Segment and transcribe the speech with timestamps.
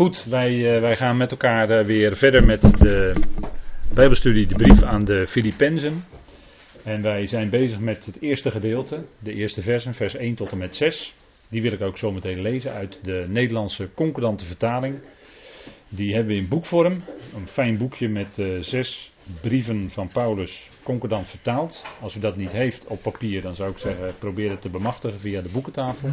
[0.00, 3.14] Goed, wij, uh, wij gaan met elkaar uh, weer verder met de
[3.94, 6.04] Bijbelstudie, de brief aan de Filippenzen.
[6.84, 10.58] En wij zijn bezig met het eerste gedeelte, de eerste versen, vers 1 tot en
[10.58, 11.14] met 6.
[11.48, 14.98] Die wil ik ook zo meteen lezen uit de Nederlandse concordante vertaling.
[15.88, 17.02] Die hebben we in boekvorm,
[17.34, 21.84] een fijn boekje met uh, zes brieven van Paulus concordant vertaald.
[22.00, 25.20] Als u dat niet heeft op papier, dan zou ik zeggen probeer het te bemachtigen
[25.20, 26.12] via de boekentafel.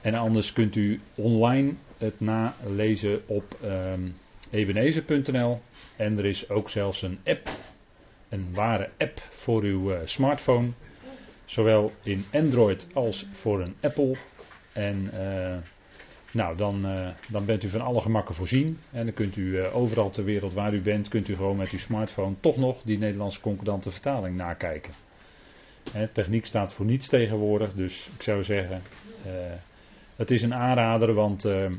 [0.00, 4.14] En anders kunt u online het nalezen op um,
[4.50, 5.60] ebenezer.nl.
[5.96, 7.48] En er is ook zelfs een app,
[8.28, 10.68] een ware app voor uw uh, smartphone.
[11.44, 14.16] Zowel in Android als voor een Apple.
[14.72, 15.56] En uh,
[16.30, 18.78] nou, dan, uh, dan bent u van alle gemakken voorzien.
[18.92, 21.78] En dan kunt u overal ter wereld waar u bent, kunt u gewoon met uw
[21.78, 24.92] smartphone toch nog die Nederlandse concordante vertaling nakijken.
[26.12, 28.82] Techniek staat voor niets tegenwoordig, dus ik zou zeggen,
[30.20, 31.70] het is een aanrader, want uh,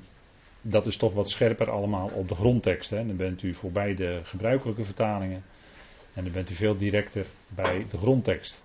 [0.61, 2.89] dat is toch wat scherper allemaal op de grondtekst.
[2.89, 3.05] Hè.
[3.05, 5.43] Dan bent u voorbij de gebruikelijke vertalingen.
[6.13, 8.63] En dan bent u veel directer bij de grondtekst.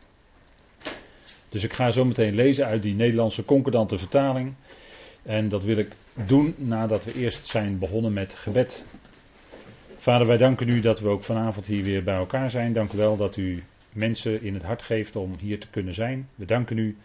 [1.49, 4.55] Dus ik ga zo meteen lezen uit die Nederlandse concordante vertaling.
[5.23, 8.85] En dat wil ik doen nadat we eerst zijn begonnen met gebed.
[9.97, 12.73] Vader, wij danken u dat we ook vanavond hier weer bij elkaar zijn.
[12.73, 16.29] Dank u wel dat u mensen in het hart geeft om hier te kunnen zijn.
[16.35, 16.97] We danken u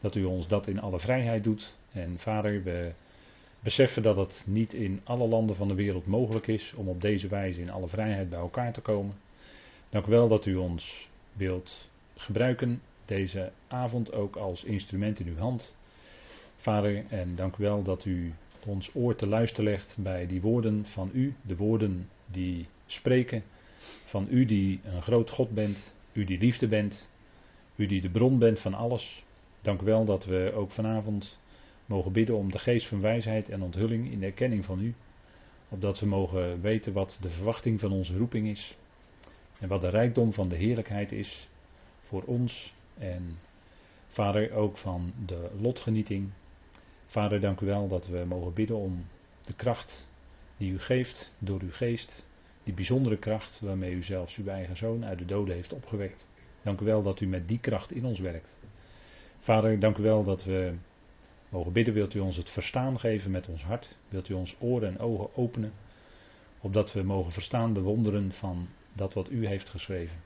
[0.00, 1.78] dat u ons dat in alle vrijheid doet.
[1.92, 2.92] En vader, we
[3.60, 7.28] beseffen dat het niet in alle landen van de wereld mogelijk is om op deze
[7.28, 9.14] wijze in alle vrijheid bij elkaar te komen.
[9.88, 15.74] Dank wel dat u ons wilt gebruiken deze avond ook als instrument in uw hand.
[16.56, 18.32] Vader, en dank u wel dat u
[18.66, 23.42] ons oor te luisteren legt bij die woorden van u, de woorden die spreken,
[24.04, 27.08] van u die een groot God bent, u die liefde bent,
[27.76, 29.24] u die de bron bent van alles.
[29.60, 31.38] Dank u wel dat we ook vanavond
[31.90, 34.94] mogen bidden om de geest van wijsheid en onthulling in de erkenning van u.
[35.68, 38.76] Opdat we mogen weten wat de verwachting van onze roeping is.
[39.60, 41.48] En wat de rijkdom van de heerlijkheid is
[42.00, 42.74] voor ons.
[42.98, 43.38] En
[44.06, 46.30] vader ook van de lotgenieting.
[47.06, 49.06] Vader, dank u wel dat we mogen bidden om
[49.44, 50.08] de kracht
[50.56, 52.26] die u geeft door uw geest.
[52.62, 56.26] Die bijzondere kracht waarmee u zelfs uw eigen zoon uit de doden heeft opgewekt.
[56.62, 58.56] Dank u wel dat u met die kracht in ons werkt.
[59.38, 60.74] Vader, dank u wel dat we
[61.50, 63.96] Mogen bidden, wilt u ons het verstaan geven met ons hart?
[64.08, 65.72] Wilt u ons oren en ogen openen?
[66.60, 70.16] Opdat we mogen verstaan de wonderen van dat wat u heeft geschreven.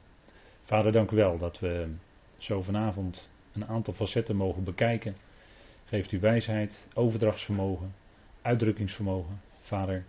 [0.63, 1.89] Vader, dank u wel dat we
[2.37, 5.17] zo vanavond een aantal facetten mogen bekijken.
[5.85, 7.95] Geeft u wijsheid, overdrachtsvermogen,
[8.43, 9.41] uitdrukkingsvermogen.
[9.61, 10.05] Vader,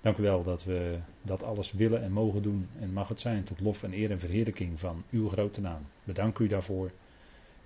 [0.00, 2.68] dank u wel dat we dat alles willen en mogen doen.
[2.80, 5.86] En mag het zijn tot lof en eer en verheerlijking van uw grote naam.
[6.04, 6.90] Bedank u daarvoor.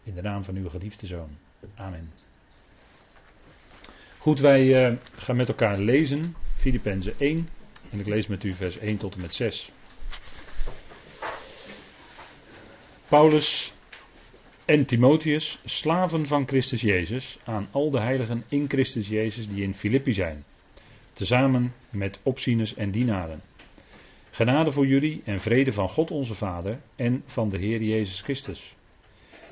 [0.03, 1.31] In de naam van uw geliefde zoon.
[1.75, 2.13] Amen.
[4.27, 6.35] Goed, wij uh, gaan met elkaar lezen.
[6.57, 7.49] Filippenzen 1.
[7.91, 9.73] En ik lees met u vers 1 tot en met 6.
[13.09, 13.75] Paulus
[14.65, 19.75] en Timotheus, slaven van Christus Jezus, aan al de heiligen in Christus Jezus die in
[19.75, 20.45] Filippi zijn,
[21.13, 23.41] tezamen met opzieners en dienaren.
[24.31, 28.75] Genade voor jullie en vrede van God onze Vader en van de Heer Jezus Christus.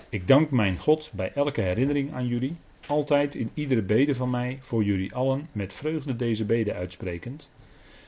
[0.08, 4.58] Ik dank mijn God bij elke herinnering aan jullie altijd in iedere bede van mij
[4.60, 7.50] voor jullie allen met vreugde deze bede uitsprekend,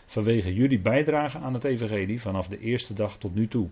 [0.06, 3.68] vanwege jullie bijdrage aan het evangelie vanaf de eerste dag tot nu toe.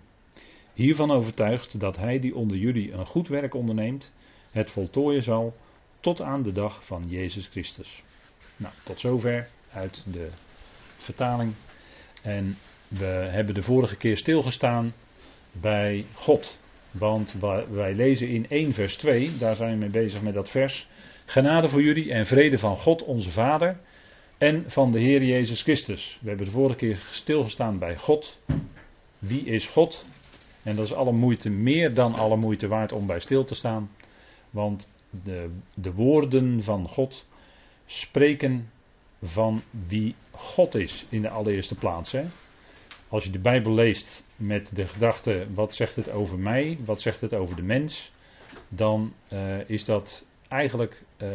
[0.75, 4.13] Hiervan overtuigd dat hij die onder jullie een goed werk onderneemt,
[4.51, 5.55] het voltooien zal
[6.01, 8.03] tot aan de dag van Jezus Christus.
[8.57, 10.29] Nou, tot zover uit de
[10.97, 11.53] vertaling.
[12.23, 12.57] En
[12.89, 14.95] we hebben de vorige keer stilgestaan
[15.53, 16.59] bij God.
[16.99, 17.35] Want
[17.71, 20.89] wij lezen in 1 vers 2, daar zijn we mee bezig met dat vers.
[21.25, 23.77] Genade voor jullie en vrede van God onze Vader
[24.39, 26.19] en van de Heer Jezus Christus.
[26.21, 28.39] We hebben de vorige keer stilgestaan bij God.
[29.19, 30.07] Wie is God?
[30.63, 33.91] En dat is alle moeite, meer dan alle moeite waard om bij stil te staan.
[34.51, 37.27] Want de, de woorden van God
[37.87, 38.71] spreken
[39.23, 42.13] van wie God is in de allereerste plaats.
[42.13, 42.25] Hè?
[43.15, 47.21] Als je de Bijbel leest met de gedachte, wat zegt het over mij, wat zegt
[47.21, 48.13] het over de mens,
[48.69, 51.29] dan uh, is dat eigenlijk, uh,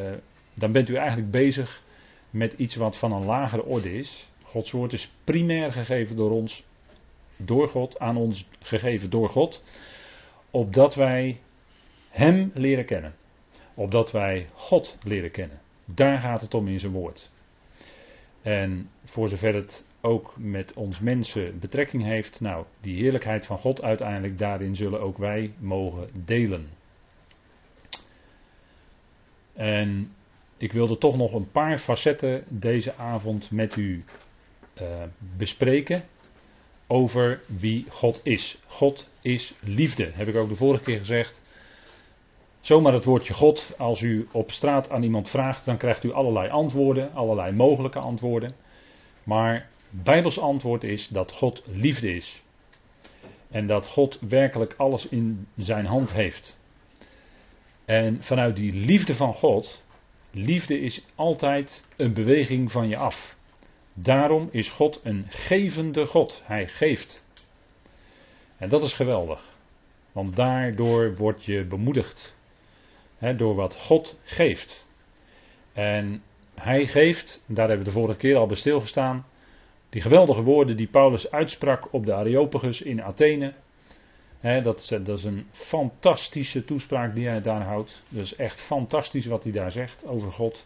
[0.53, 1.83] dan bent u eigenlijk bezig
[2.29, 4.29] met iets wat van een lagere orde is.
[4.43, 6.65] Gods woord is primair gegeven door ons,
[7.37, 9.63] door God, aan ons gegeven door God,
[10.51, 11.39] opdat wij
[12.09, 13.15] Hem leren kennen.
[13.73, 15.59] Opdat wij God leren kennen.
[15.85, 17.29] Daar gaat het om in zijn woord.
[18.41, 23.81] En voor zover het ook met ons mensen betrekking heeft, nou, die heerlijkheid van God
[23.81, 26.69] uiteindelijk, daarin zullen ook wij mogen delen.
[29.53, 30.11] En
[30.57, 34.03] ik wilde toch nog een paar facetten deze avond met u
[34.81, 35.03] uh,
[35.37, 36.03] bespreken
[36.87, 38.59] over wie God is.
[38.67, 41.41] God is liefde, heb ik ook de vorige keer gezegd.
[42.59, 46.49] Zomaar het woordje God, als u op straat aan iemand vraagt, dan krijgt u allerlei
[46.49, 48.55] antwoorden, allerlei mogelijke antwoorden.
[49.23, 52.41] Maar Bijbels antwoord is dat God liefde is.
[53.49, 56.57] En dat God werkelijk alles in zijn hand heeft.
[57.85, 59.83] En vanuit die liefde van God,
[60.31, 63.37] liefde is altijd een beweging van je af.
[63.93, 66.41] Daarom is God een gevende God.
[66.45, 67.23] Hij geeft.
[68.57, 69.57] En dat is geweldig.
[70.11, 72.35] Want daardoor word je bemoedigd.
[73.37, 74.85] Door wat God geeft.
[75.73, 76.23] En
[76.55, 79.25] hij geeft, daar hebben we de vorige keer al bij stilgestaan.
[79.89, 83.53] Die geweldige woorden die Paulus uitsprak op de Areopagus in Athene.
[84.41, 88.03] dat, dat, is een fantastische toespraak die hij daar houdt.
[88.09, 90.65] Dat is echt fantastisch wat hij daar zegt over God.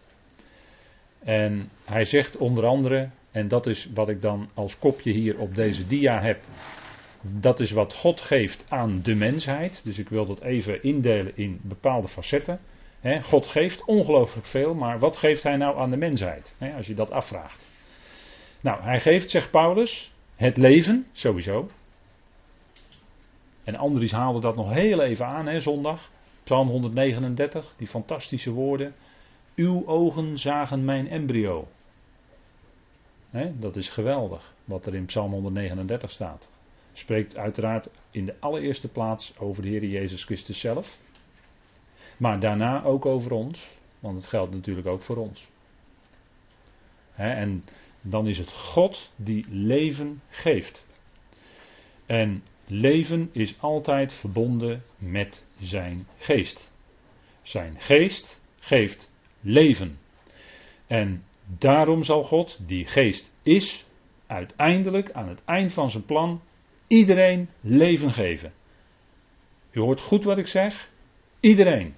[1.20, 5.56] En hij zegt onder andere, en dat is wat ik dan als kopje hier op
[5.56, 6.42] deze dia heb.
[7.22, 9.82] Dat is wat God geeft aan de mensheid.
[9.84, 12.60] Dus ik wil dat even indelen in bepaalde facetten.
[13.22, 16.56] God geeft ongelooflijk veel, maar wat geeft hij nou aan de mensheid?
[16.76, 17.73] als je dat afvraagt.
[18.64, 21.70] Nou, hij geeft, zegt Paulus, het leven, sowieso.
[23.64, 26.10] En Andries haalde dat nog heel even aan, hè, zondag.
[26.44, 28.96] Psalm 139, die fantastische woorden.
[29.56, 31.68] Uw ogen zagen mijn embryo.
[33.60, 36.50] dat is geweldig, wat er in Psalm 139 staat.
[36.94, 41.00] Spreekt uiteraard in de allereerste plaats over de Heer Jezus Christus zelf.
[42.18, 45.50] Maar daarna ook over ons, want het geldt natuurlijk ook voor ons.
[47.16, 47.64] en
[48.04, 50.86] dan is het God die leven geeft.
[52.06, 56.72] En leven is altijd verbonden met zijn geest.
[57.42, 59.12] Zijn geest geeft
[59.42, 60.00] leven.
[60.88, 61.24] En
[61.58, 63.86] daarom zal God, die geest is,
[64.28, 66.42] uiteindelijk aan het eind van zijn plan
[66.88, 68.54] iedereen leven geven.
[69.72, 70.90] U hoort goed wat ik zeg.
[71.40, 71.96] Iedereen.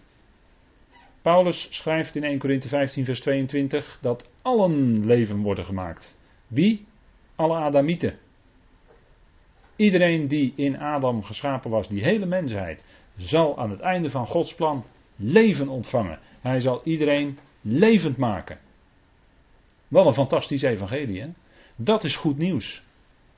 [1.26, 6.16] Paulus schrijft in 1 Corinthië 15, vers 22 dat allen leven worden gemaakt.
[6.48, 6.86] Wie?
[7.36, 8.18] Alle Adamieten.
[9.76, 12.86] Iedereen die in Adam geschapen was, die hele mensheid,
[13.18, 14.84] zal aan het einde van Gods plan
[15.16, 16.20] leven ontvangen.
[16.42, 18.60] Hij zal iedereen levend maken.
[19.88, 21.28] Wat een fantastisch evangelie, hè?
[21.76, 22.84] Dat is goed nieuws.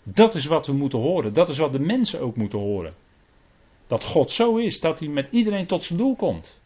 [0.04, 1.34] Dat is wat we moeten horen.
[1.34, 2.94] Dat is wat de mensen ook moeten horen.
[3.88, 6.60] Dat God zo is dat hij met iedereen tot zijn doel komt.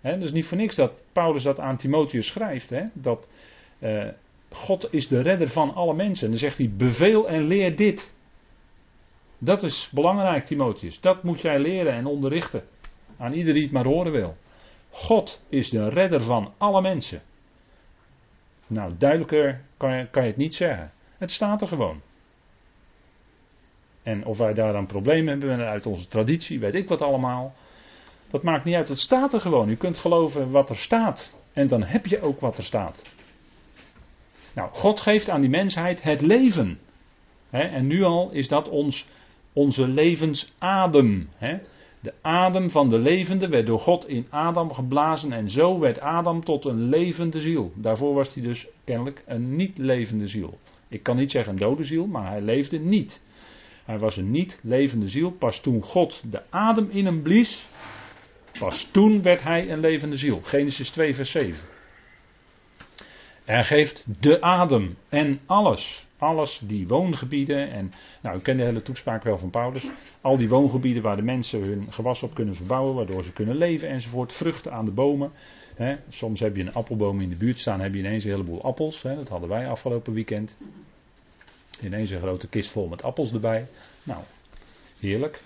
[0.00, 2.72] He, dus niet voor niks dat Paulus dat aan Timotheus schrijft.
[2.92, 3.28] dat
[3.78, 4.04] uh,
[4.50, 6.24] God is de redder van alle mensen.
[6.24, 8.14] En dan zegt hij: beveel en leer dit.
[9.38, 11.00] Dat is belangrijk, Timotheus.
[11.00, 12.62] Dat moet jij leren en onderrichten.
[13.18, 14.36] Aan ieder die het maar horen wil.
[14.90, 17.22] God is de redder van alle mensen.
[18.66, 20.92] Nou, duidelijker kan je, kan je het niet zeggen.
[21.18, 22.00] Het staat er gewoon.
[24.02, 27.54] En of wij daar een probleem hebben uit onze traditie, weet ik wat allemaal.
[28.30, 29.68] Dat maakt niet uit, het staat er gewoon.
[29.68, 31.34] U kunt geloven wat er staat.
[31.52, 33.02] En dan heb je ook wat er staat.
[34.52, 36.78] Nou, God geeft aan die mensheid het leven.
[37.50, 39.08] en nu al is dat ons,
[39.52, 41.28] onze levensadem.
[42.00, 46.44] De adem van de levende werd door God in Adam geblazen en zo werd Adam
[46.44, 47.72] tot een levende ziel.
[47.74, 50.58] Daarvoor was hij dus kennelijk een niet levende ziel.
[50.88, 53.22] Ik kan niet zeggen een dode ziel, maar hij leefde niet.
[53.84, 55.30] Hij was een niet levende ziel.
[55.30, 57.66] Pas toen God de adem in hem blies,
[58.58, 60.40] Pas toen werd hij een levende ziel.
[60.42, 61.64] Genesis 2, vers 7.
[63.44, 66.06] Hij geeft de adem en alles.
[66.18, 67.70] Alles, die woongebieden.
[67.70, 69.90] En, nou, u kent de hele toespraak wel van Paulus.
[70.20, 72.94] Al die woongebieden waar de mensen hun gewas op kunnen verbouwen.
[72.94, 74.32] Waardoor ze kunnen leven enzovoort.
[74.32, 75.32] Vruchten aan de bomen.
[76.08, 77.80] soms heb je een appelboom in de buurt staan.
[77.80, 79.02] Heb je ineens een heleboel appels.
[79.02, 80.56] dat hadden wij afgelopen weekend.
[81.82, 83.66] Ineens een grote kist vol met appels erbij.
[84.02, 84.22] Nou,
[85.00, 85.40] heerlijk.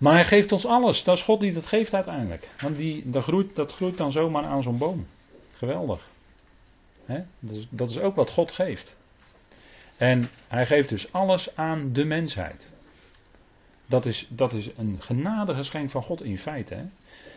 [0.00, 1.04] Maar hij geeft ons alles.
[1.04, 2.48] Dat is God die dat geeft uiteindelijk.
[2.60, 5.06] Want die, dat, groeit, dat groeit dan zomaar aan zo'n boom.
[5.50, 6.08] Geweldig.
[7.38, 8.96] Dat, is, dat is ook wat God geeft.
[9.96, 12.70] En hij geeft dus alles aan de mensheid.
[13.86, 16.84] Dat is, dat is een genadegeschenk van God in feite.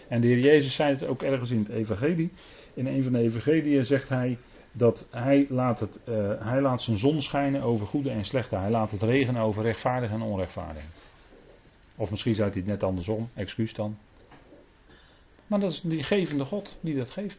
[0.07, 2.31] En de Heer Jezus zei het ook ergens in het Evangelie.
[2.73, 4.37] In een van de Evangelieën zegt hij
[4.71, 8.55] dat hij laat, het, uh, hij laat zijn zon schijnen over goede en slechte.
[8.55, 10.83] Hij laat het regenen over rechtvaardig en onrechtvaardig.
[11.95, 13.97] Of misschien zei hij het net andersom, excuus dan.
[15.47, 17.37] Maar dat is die gevende God die dat geeft.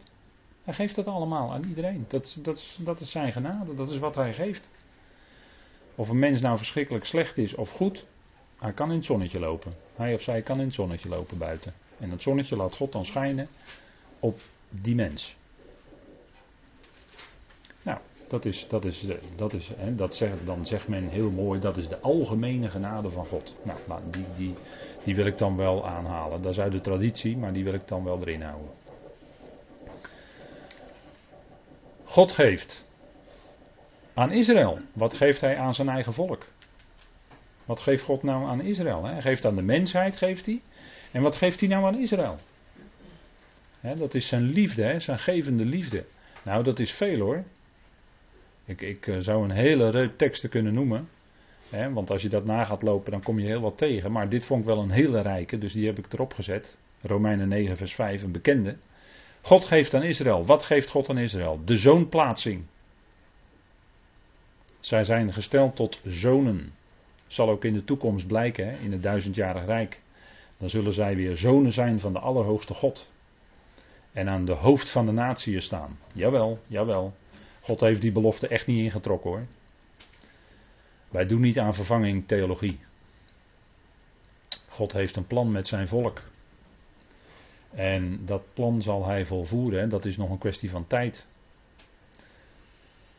[0.64, 2.04] Hij geeft dat allemaal aan iedereen.
[2.08, 4.68] Dat, dat, is, dat is zijn genade, dat is wat hij geeft.
[5.94, 8.04] Of een mens nou verschrikkelijk slecht is of goed,
[8.58, 9.73] hij kan in het zonnetje lopen.
[9.96, 11.75] Hij of zij kan in het zonnetje lopen buiten.
[11.99, 13.49] En dat zonnetje laat God dan schijnen
[14.20, 15.37] op die mens.
[18.28, 21.76] Dat is, dat is, dat is hè, dat zegt, dan zegt men heel mooi, dat
[21.76, 23.54] is de algemene genade van God.
[23.62, 24.54] Nou, nou, die, die,
[25.04, 26.43] die wil ik dan wel aanhalen.
[26.43, 28.71] Dat is uit de traditie, maar die wil ik dan wel erin houden.
[32.04, 32.85] God geeft
[34.14, 34.78] aan Israël.
[34.93, 36.47] Wat geeft hij aan zijn eigen volk?
[37.64, 39.04] Wat geeft God nou aan Israël?
[39.04, 40.61] Hij geeft aan de mensheid, geeft hij.
[41.11, 42.37] En wat geeft hij nou aan Israël?
[43.97, 46.04] dat is zijn liefde, zijn gevende liefde.
[46.43, 47.45] Nou, dat is veel hoor.
[48.64, 51.09] Ik, ik eh, zou een hele reuk teksten kunnen noemen.
[51.92, 54.12] want als je dat na gaat lopen, dan kom je heel wat tegen.
[54.12, 56.76] Maar dit vond ik wel een hele rijke, dus die heb ik erop gezet.
[57.00, 58.76] Romeinen 9, vers 5, een bekende.
[59.40, 60.47] God geeft aan Israël.
[60.47, 61.61] Wat geeft God aan Israël?
[61.64, 62.64] De zoonplaatsing.
[64.80, 66.73] Zij zijn gesteld tot zonen.
[67.26, 70.00] Zal ook in de toekomst blijken, hè, in het duizendjarig rijk.
[70.59, 73.11] Dan zullen zij weer zonen zijn van de Allerhoogste God.
[74.12, 75.99] En aan de hoofd van de natie staan.
[76.12, 77.14] Jawel, jawel.
[77.64, 79.47] God heeft die belofte echt niet ingetrokken hoor.
[81.09, 82.78] Wij doen niet aan vervanging theologie.
[84.68, 86.23] God heeft een plan met zijn volk.
[87.71, 89.88] En dat plan zal hij volvoeren.
[89.88, 91.26] Dat is nog een kwestie van tijd.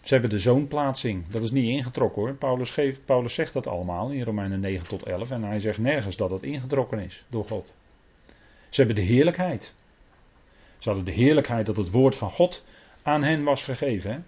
[0.01, 1.27] Ze hebben de zoonplaatsing.
[1.27, 2.33] Dat is niet ingetrokken hoor.
[2.33, 5.31] Paulus, geeft, Paulus zegt dat allemaal in Romeinen 9 tot 11.
[5.31, 7.73] En hij zegt nergens dat het ingetrokken is door God.
[8.69, 9.73] Ze hebben de heerlijkheid.
[10.77, 12.63] Ze hadden de heerlijkheid dat het woord van God
[13.01, 14.11] aan hen was gegeven.
[14.11, 14.19] Hè?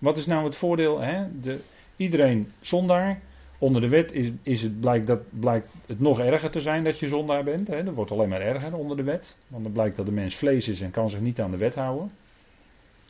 [0.00, 1.00] Wat is nou het voordeel?
[1.00, 1.40] Hè?
[1.40, 1.60] De,
[1.96, 3.20] iedereen zondaar.
[3.58, 6.98] Onder de wet is, is het, blijkt, dat, blijkt het nog erger te zijn dat
[6.98, 7.68] je zondaar bent.
[7.68, 7.84] Hè?
[7.84, 9.36] Dat wordt alleen maar erger onder de wet.
[9.48, 11.74] Want dan blijkt dat de mens vlees is en kan zich niet aan de wet
[11.74, 12.10] houden.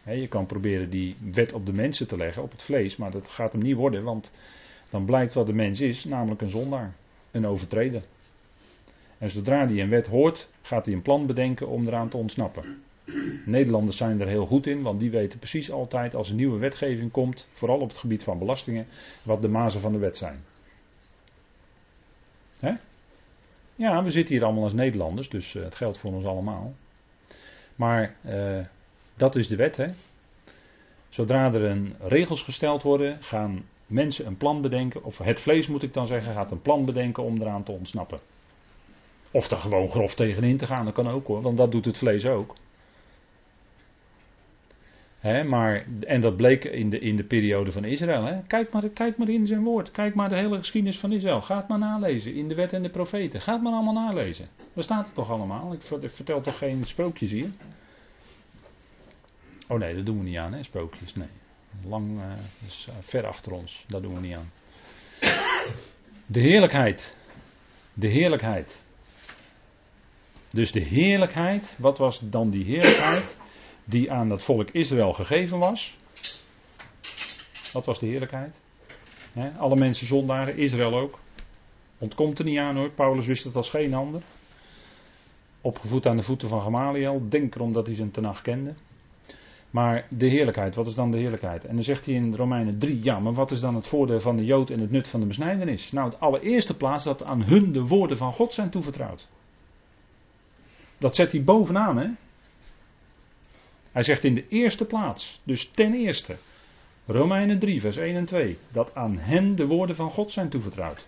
[0.04, 2.96] je kan proberen die wet op de mensen te leggen, op het vlees.
[2.96, 4.02] Maar dat gaat hem niet worden.
[4.02, 4.30] Want
[4.90, 6.94] dan blijkt wat de mens is, namelijk een zondaar.
[7.30, 8.02] Een overtreder.
[9.18, 12.82] En zodra hij een wet hoort, gaat hij een plan bedenken om eraan te ontsnappen.
[13.44, 17.10] Nederlanders zijn er heel goed in, want die weten precies altijd als een nieuwe wetgeving
[17.10, 18.86] komt, vooral op het gebied van belastingen,
[19.22, 20.44] wat de mazen van de wet zijn.
[22.58, 22.72] Hè?
[23.74, 26.74] Ja, we zitten hier allemaal als Nederlanders, dus uh, het geldt voor ons allemaal.
[27.74, 28.58] Maar uh,
[29.16, 29.76] dat is de wet.
[29.76, 29.86] Hè?
[31.08, 35.82] Zodra er een regels gesteld worden, gaan mensen een plan bedenken, of het vlees moet
[35.82, 38.20] ik dan zeggen, gaat een plan bedenken om eraan te ontsnappen.
[39.30, 41.98] Of er gewoon grof tegenin te gaan, dat kan ook hoor, want dat doet het
[41.98, 42.54] vlees ook.
[45.22, 48.42] Maar, en dat bleek in de, in de periode van Israël.
[48.46, 49.90] Kijk, maar, kijk maar in zijn woord.
[49.90, 51.42] Kijk maar de hele geschiedenis van Israël.
[51.42, 53.40] Ga het maar nalezen in de wet en de profeten.
[53.40, 54.46] Ga maar allemaal nalezen.
[54.74, 55.72] Daar staat het toch allemaal?
[55.72, 57.48] Ik vertel toch geen sprookjes hier?
[59.68, 61.14] Oh nee, dat doen we niet aan, hè, sprookjes.
[61.14, 61.28] Nee.
[61.84, 62.20] Lang,
[62.64, 63.84] dus, uh, ver achter ons.
[63.88, 64.50] Dat doen we niet aan.
[66.26, 67.16] De heerlijkheid.
[67.94, 68.80] De heerlijkheid.
[70.50, 73.36] Dus de heerlijkheid, wat was dan die heerlijkheid
[73.90, 75.96] die aan het volk Israël gegeven was?
[77.72, 78.60] Wat was de heerlijkheid?
[79.58, 81.18] alle mensen zondaren, Israël ook.
[81.98, 84.22] Ontkomt er niet aan hoor, Paulus wist het als geen ander.
[85.60, 88.74] Opgevoed aan de voeten van Gamaliel, denk erom dat hij zijn tenag kende.
[89.70, 91.64] Maar de heerlijkheid, wat is dan de heerlijkheid?
[91.64, 94.36] En dan zegt hij in Romeinen 3, ja, maar wat is dan het voordeel van
[94.36, 95.92] de Jood en het nut van de besnijdenis?
[95.92, 99.28] Nou, het allereerste plaats dat aan hun de woorden van God zijn toevertrouwd.
[100.98, 102.08] Dat zet hij bovenaan, hè?
[103.92, 106.36] Hij zegt in de eerste plaats, dus ten eerste,
[107.06, 111.06] Romeinen 3, vers 1 en 2, dat aan hen de woorden van God zijn toevertrouwd.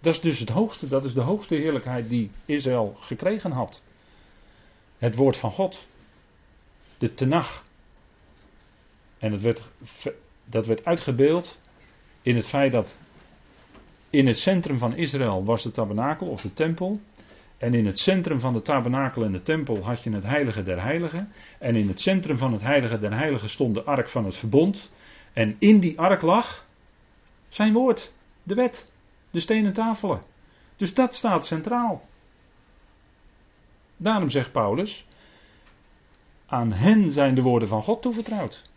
[0.00, 3.82] Dat is dus het hoogste, dat is de hoogste heerlijkheid die Israël gekregen had.
[4.98, 5.86] Het woord van God.
[6.98, 7.64] De tenag.
[9.18, 9.64] En werd,
[10.44, 11.60] dat werd uitgebeeld
[12.22, 12.98] in het feit dat
[14.10, 17.00] in het centrum van Israël was de tabernakel of de tempel.
[17.58, 20.82] En in het centrum van de tabernakel en de tempel had je het heilige der
[20.82, 21.32] heiligen.
[21.58, 24.90] En in het centrum van het heilige der heiligen stond de ark van het verbond.
[25.32, 26.66] En in die ark lag
[27.48, 28.12] zijn woord,
[28.42, 28.92] de wet,
[29.30, 30.22] de stenen tafelen.
[30.76, 32.02] Dus dat staat centraal.
[33.96, 35.06] Daarom zegt Paulus,
[36.46, 38.70] aan hen zijn de woorden van God toevertrouwd.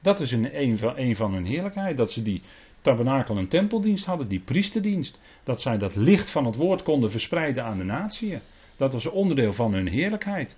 [0.00, 2.42] Dat is een, van, een van hun heerlijkheid, dat ze die
[2.86, 5.18] tabernakel en tempeldienst hadden, die priesterdienst.
[5.44, 8.40] Dat zij dat licht van het woord konden verspreiden aan de natieën.
[8.76, 10.56] Dat was een onderdeel van hun heerlijkheid.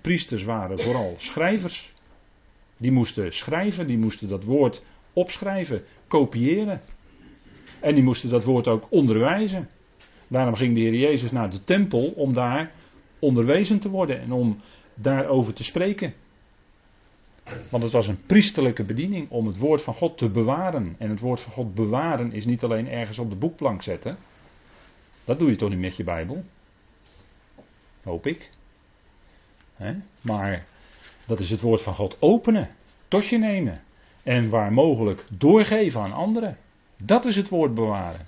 [0.00, 1.92] priesters waren vooral schrijvers.
[2.76, 6.80] Die moesten schrijven, die moesten dat woord opschrijven, kopiëren.
[7.80, 9.68] En die moesten dat woord ook onderwijzen.
[10.28, 12.72] Daarom ging de Heer Jezus naar de tempel om daar
[13.18, 14.60] onderwezen te worden en om
[14.94, 16.14] daarover te spreken.
[17.68, 20.94] Want het was een priesterlijke bediening om het woord van God te bewaren.
[20.98, 24.16] En het woord van God bewaren is niet alleen ergens op de boekplank zetten.
[25.24, 26.44] Dat doe je toch niet met je Bijbel?
[28.02, 28.50] Hoop ik.
[30.20, 30.66] Maar
[31.26, 32.68] dat is het woord van God openen,
[33.08, 33.82] tot je nemen.
[34.22, 36.58] En waar mogelijk doorgeven aan anderen.
[36.96, 38.26] Dat is het woord bewaren.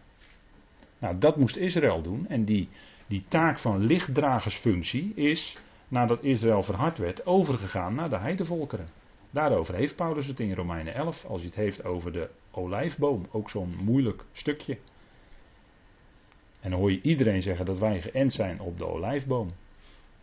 [0.99, 2.29] Nou, dat moest Israël doen.
[2.29, 2.69] En die,
[3.07, 9.04] die taak van lichtdragersfunctie is, nadat Israël verhard werd, overgegaan naar de heidevolkeren.
[9.35, 13.27] Daarover heeft Paulus het in Romeinen 11, als hij het heeft over de olijfboom.
[13.31, 14.79] Ook zo'n moeilijk stukje.
[16.61, 19.51] En dan hoor je iedereen zeggen dat wij geënt zijn op de olijfboom.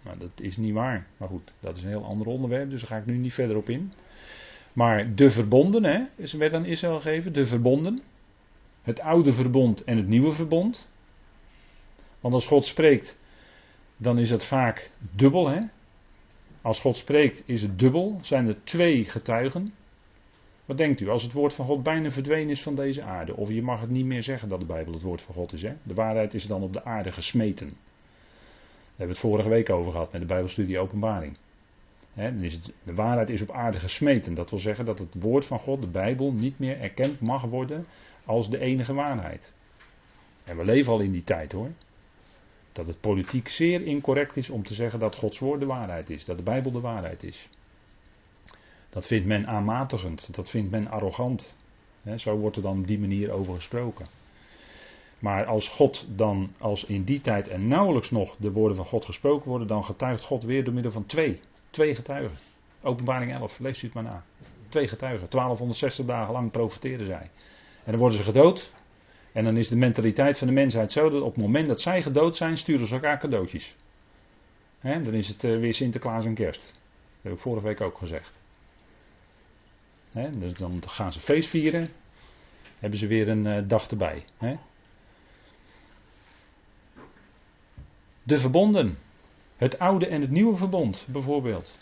[0.01, 1.07] Maar dat is niet waar.
[1.17, 3.57] Maar goed, dat is een heel ander onderwerp, dus daar ga ik nu niet verder
[3.57, 3.93] op in.
[4.73, 8.01] Maar de verbonden, hè, is werd aan Israël gegeven, de verbonden.
[8.81, 10.89] Het oude verbond en het nieuwe verbond.
[12.19, 13.17] Want als God spreekt,
[13.97, 15.47] dan is het vaak dubbel.
[15.47, 15.59] Hè?
[16.61, 18.19] Als God spreekt, is het dubbel.
[18.21, 19.73] Zijn er twee getuigen.
[20.65, 23.35] Wat denkt u, als het woord van God bijna verdwenen is van deze aarde?
[23.35, 25.61] Of je mag het niet meer zeggen dat de Bijbel het woord van God is.
[25.61, 25.73] Hè?
[25.83, 27.67] De waarheid is dan op de aarde gesmeten.
[27.67, 27.77] Daar
[28.87, 31.37] hebben we het vorige week over gehad met de Bijbelstudie Openbaring.
[32.13, 34.33] dan is het, de waarheid is op aarde gesmeten.
[34.33, 37.85] Dat wil zeggen dat het woord van God, de Bijbel, niet meer erkend mag worden
[38.25, 39.53] als de enige waarheid.
[40.43, 41.69] En we leven al in die tijd hoor.
[42.71, 46.25] Dat het politiek zeer incorrect is om te zeggen dat Gods woord de waarheid is,
[46.25, 47.49] dat de Bijbel de waarheid is.
[48.89, 51.55] Dat vindt men aanmatigend, dat vindt men arrogant.
[52.17, 54.05] zo wordt er dan op die manier over gesproken.
[55.19, 59.05] Maar als God dan, als in die tijd en nauwelijks nog de woorden van God
[59.05, 61.39] gesproken worden, dan getuigt God weer door middel van twee.
[61.69, 62.37] Twee getuigen.
[62.81, 64.23] Openbaring 11, lees u het maar na.
[64.69, 65.29] Twee getuigen.
[65.29, 67.29] 1260 dagen lang profeteerden zij.
[67.83, 68.73] En dan worden ze gedood.
[69.31, 72.01] En dan is de mentaliteit van de mensheid zo dat op het moment dat zij
[72.01, 73.75] gedood zijn, sturen ze elkaar cadeautjes.
[74.81, 76.61] dan is het eh, weer Sinterklaas en kerst.
[76.61, 78.31] Dat heb ik vorige week ook gezegd.
[80.31, 81.89] dus dan gaan ze feest vieren.
[82.79, 84.25] Hebben ze weer een uh, dag erbij.
[88.23, 88.97] De verbonden.
[89.57, 91.77] Het oude en het nieuwe verbond, bijvoorbeeld.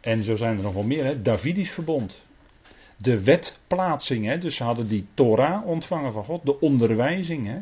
[0.00, 1.04] En zo zijn er nog wel meer.
[1.04, 1.22] Hè?
[1.22, 2.25] Davidisch verbond
[2.96, 4.26] de wetplaatsing.
[4.26, 4.38] Hè?
[4.38, 7.46] Dus ze hadden die Torah ontvangen van God, de onderwijzing.
[7.46, 7.58] Hè?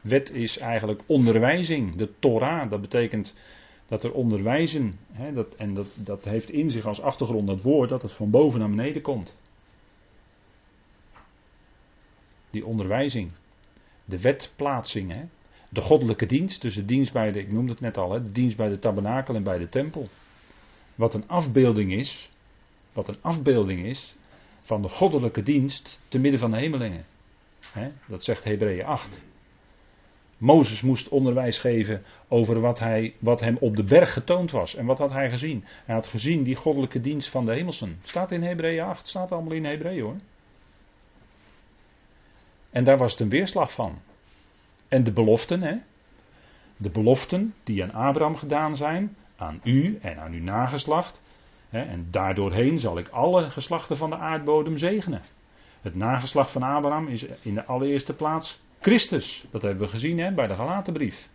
[0.00, 1.96] Wet is eigenlijk onderwijzing.
[1.96, 3.34] De Torah, dat betekent
[3.86, 7.88] dat er onderwijzen, hè, dat, en dat, dat heeft in zich als achtergrond dat woord
[7.88, 9.36] dat het van boven naar beneden komt.
[12.50, 13.30] Die onderwijzing.
[14.04, 15.12] De wetplaatsing.
[15.12, 15.24] Hè?
[15.68, 18.32] De goddelijke dienst, dus de dienst bij de, ik noemde het net al, hè, de
[18.32, 20.08] dienst bij de tabernakel en bij de tempel.
[20.94, 22.28] Wat een afbeelding is,
[22.92, 24.16] wat een afbeelding is
[24.62, 27.04] van de goddelijke dienst te midden van de hemelingen.
[28.06, 29.22] dat zegt Hebreeën 8.
[30.38, 34.74] Mozes moest onderwijs geven over wat, hij, wat hem op de berg getoond was.
[34.74, 35.64] En wat had hij gezien?
[35.84, 37.98] Hij had gezien die goddelijke dienst van de hemelsen.
[38.02, 40.16] Staat in Hebreeën 8, staat allemaal in Hebreeën hoor.
[42.70, 43.98] En daar was het een weerslag van.
[44.88, 45.76] En de beloften, hè?
[46.76, 51.22] de beloften die aan Abraham gedaan zijn, aan u en aan uw nageslacht,
[51.80, 55.22] en daardoorheen zal ik alle geslachten van de aardbodem zegenen.
[55.80, 59.44] Het nageslacht van Abraham is in de allereerste plaats Christus.
[59.50, 61.28] Dat hebben we gezien hè, bij de Galatenbrief.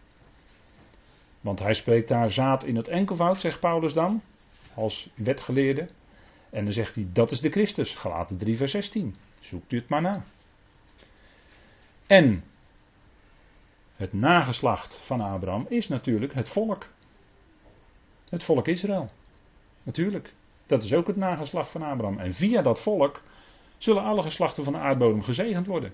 [1.41, 4.21] Want hij spreekt daar zaad in het enkelvoud, zegt Paulus dan,
[4.73, 5.87] als wetgeleerde.
[6.49, 7.95] En dan zegt hij, dat is de Christus.
[7.95, 9.15] Galaten 3 vers 16.
[9.39, 10.23] Zoekt u het maar na.
[12.07, 12.43] En
[13.95, 16.87] het nageslacht van Abraham is natuurlijk het volk.
[18.29, 19.09] Het volk Israël.
[19.87, 20.33] Natuurlijk.
[20.65, 22.19] Dat is ook het nageslacht van Abraham.
[22.19, 23.21] En via dat volk
[23.77, 25.93] zullen alle geslachten van de aardbodem gezegend worden.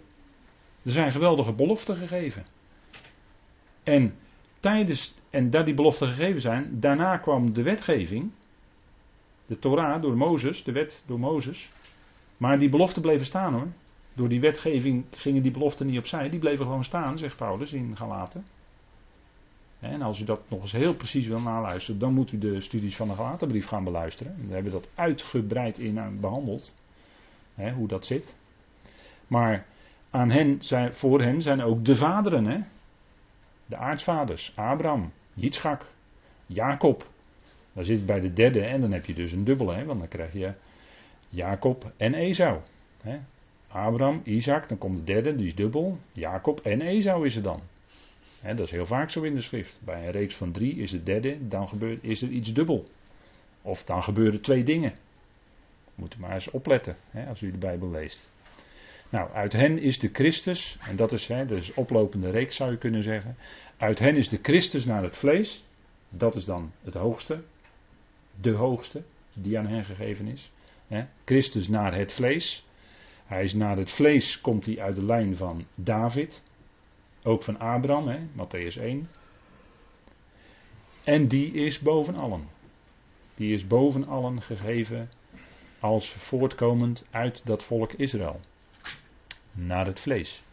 [0.83, 2.45] Er zijn geweldige beloften gegeven.
[3.83, 4.15] En
[4.59, 8.31] tijdens, en dat die beloften gegeven zijn, daarna kwam de wetgeving.
[9.45, 11.71] De Torah door Mozes, de wet door Mozes.
[12.37, 13.67] Maar die beloften bleven staan hoor.
[14.13, 16.29] Door die wetgeving gingen die beloften niet opzij.
[16.29, 18.45] Die bleven gewoon staan, zegt Paulus in Galaten.
[19.83, 22.95] En als u dat nog eens heel precies wil naluisteren, dan moet u de studies
[22.95, 24.35] van de Galatenbrief gaan beluisteren.
[24.47, 26.73] We hebben dat uitgebreid in eh, behandeld,
[27.55, 28.35] hè, hoe dat zit.
[29.27, 29.65] Maar
[30.09, 32.59] aan hen zijn, voor hen zijn ook de vaderen, hè?
[33.65, 35.85] de aartsvaders, Abraham, Yitzchak,
[36.45, 37.07] Jacob.
[37.73, 39.85] Dan zit bij de derde en dan heb je dus een dubbele, hè?
[39.85, 40.53] want dan krijg je
[41.29, 42.59] Jacob en Esau.
[43.67, 45.97] Abraham, Isaac, dan komt de derde, die is dubbel.
[46.11, 47.61] Jacob en Esau is er dan
[48.43, 49.79] dat is heel vaak zo in de schrift.
[49.83, 52.87] Bij een reeks van drie is het derde, dan gebeurt, is er iets dubbel.
[53.61, 54.93] Of dan gebeuren twee dingen.
[55.95, 56.95] Moet u maar eens opletten
[57.27, 58.31] als u de Bijbel leest.
[59.09, 62.71] Nou, uit hen is de Christus, en dat is, hè, dat is oplopende reeks zou
[62.71, 63.35] je kunnen zeggen.
[63.77, 65.63] Uit hen is de Christus naar het vlees.
[66.09, 67.43] Dat is dan het hoogste.
[68.41, 69.03] De hoogste
[69.33, 70.51] die aan hen gegeven is.
[71.25, 72.65] Christus naar het vlees.
[73.25, 76.43] Hij is naar het vlees, komt hij uit de lijn van David.
[77.23, 79.09] Ook van Abraham, hè, Matthäus 1.
[81.03, 82.47] En die is boven allen.
[83.35, 85.09] Die is boven allen gegeven
[85.79, 88.39] als voortkomend uit dat volk Israël.
[89.51, 90.43] Naar het vlees.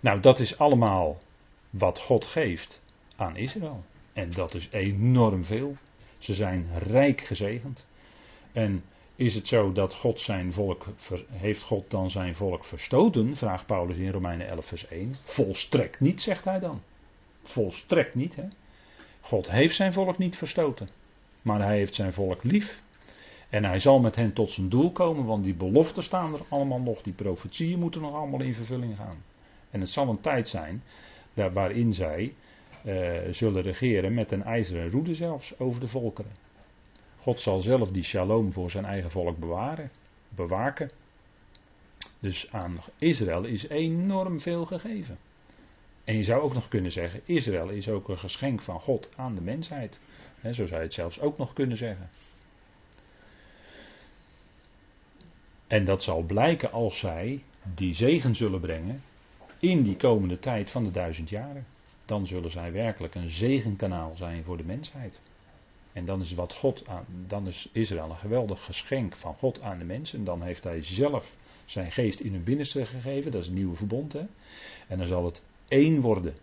[0.00, 1.18] Nou, dat is allemaal
[1.70, 2.82] wat God geeft
[3.16, 3.84] aan Israël.
[4.12, 5.76] En dat is enorm veel.
[6.18, 7.86] Ze zijn rijk gezegend.
[8.52, 8.84] En
[9.20, 10.86] is het zo dat God zijn volk,
[11.30, 13.36] heeft God dan zijn volk verstoten?
[13.36, 15.14] Vraagt Paulus in Romeinen 11 vers 1.
[15.22, 16.80] Volstrekt niet, zegt hij dan.
[17.42, 18.44] Volstrekt niet, hè.
[19.20, 20.88] God heeft zijn volk niet verstoten.
[21.42, 22.82] Maar hij heeft zijn volk lief.
[23.48, 26.80] En hij zal met hen tot zijn doel komen, want die beloften staan er allemaal
[26.80, 27.02] nog.
[27.02, 29.22] Die profetieën moeten nog allemaal in vervulling gaan.
[29.70, 30.82] En het zal een tijd zijn
[31.32, 32.34] waarin zij
[32.84, 36.49] uh, zullen regeren met een ijzeren roede zelfs over de volkeren.
[37.22, 39.90] God zal zelf die shalom voor zijn eigen volk bewaren,
[40.28, 40.90] bewaken.
[42.18, 45.18] Dus aan Israël is enorm veel gegeven.
[46.04, 49.34] En je zou ook nog kunnen zeggen, Israël is ook een geschenk van God aan
[49.34, 49.98] de mensheid.
[50.40, 52.10] He, zo zou je het zelfs ook nog kunnen zeggen.
[55.66, 57.42] En dat zal blijken als zij
[57.74, 59.02] die zegen zullen brengen
[59.58, 61.66] in die komende tijd van de duizend jaren.
[62.04, 65.20] Dan zullen zij werkelijk een zegenkanaal zijn voor de mensheid.
[65.92, 69.78] En dan is wat God aan, dan is Israël een geweldig geschenk van God aan
[69.78, 70.18] de mensen.
[70.18, 73.76] En dan heeft hij zelf zijn geest in hun binnenste gegeven, dat is het nieuwe
[73.76, 74.12] verbond.
[74.12, 74.24] Hè?
[74.88, 76.34] En dan zal het één worden.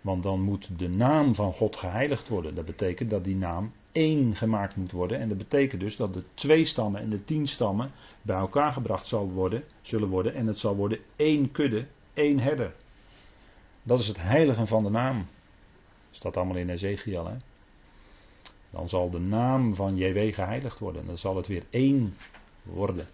[0.00, 2.54] Want dan moet de naam van God geheiligd worden.
[2.54, 5.18] Dat betekent dat die naam één gemaakt moet worden.
[5.18, 7.90] En dat betekent dus dat de twee stammen en de tien stammen
[8.22, 10.34] bij elkaar gebracht zal worden, zullen worden.
[10.34, 12.74] En het zal worden één kudde, één herder.
[13.82, 15.26] Dat is het heiligen van de naam.
[16.10, 17.26] Staat allemaal in Ezekiel.
[17.26, 17.36] Hè?
[18.70, 21.06] Dan zal de naam van JW geheiligd worden.
[21.06, 22.16] Dan zal het weer één
[22.62, 23.06] worden.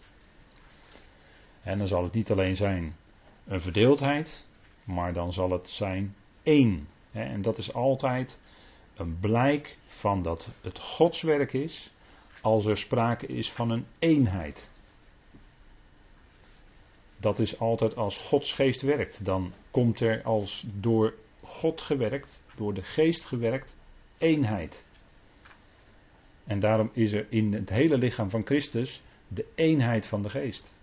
[1.62, 2.96] En dan zal het niet alleen zijn
[3.44, 4.46] een verdeeldheid,
[4.84, 6.88] maar dan zal het zijn één.
[7.12, 8.38] En dat is altijd
[8.96, 11.92] een blijk van dat het godswerk is
[12.40, 14.70] als er sprake is van een eenheid.
[17.16, 19.24] Dat is altijd als Gods geest werkt.
[19.24, 23.76] Dan komt er als door God gewerkt, door de geest gewerkt,
[24.18, 24.85] eenheid.
[26.46, 30.76] En daarom is er in het hele lichaam van Christus de eenheid van de geest.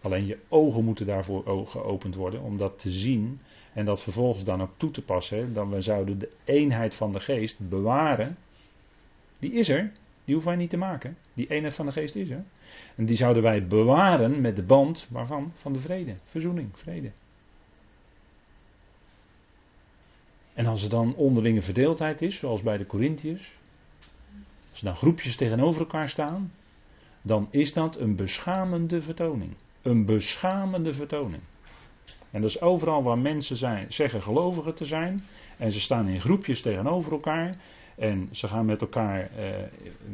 [0.00, 3.40] Alleen je ogen moeten daarvoor geopend worden om dat te zien
[3.72, 5.54] en dat vervolgens dan ook toe te passen.
[5.54, 8.36] Dan we zouden de eenheid van de geest bewaren.
[9.38, 9.92] Die is er,
[10.24, 11.16] die hoeven wij niet te maken.
[11.34, 12.44] Die eenheid van de geest is er.
[12.94, 15.52] En die zouden wij bewaren met de band waarvan?
[15.54, 17.10] Van de vrede, verzoening, vrede.
[20.54, 23.54] En als er dan onderlinge verdeeldheid is, zoals bij de Corinthiërs,
[24.82, 26.52] als dan groepjes tegenover elkaar staan,
[27.22, 29.54] dan is dat een beschamende vertoning.
[29.82, 31.42] Een beschamende vertoning.
[32.30, 35.24] En dat is overal waar mensen zijn, zeggen gelovigen te zijn.
[35.56, 37.56] En ze staan in groepjes tegenover elkaar.
[37.96, 39.48] En ze gaan met elkaar, eh,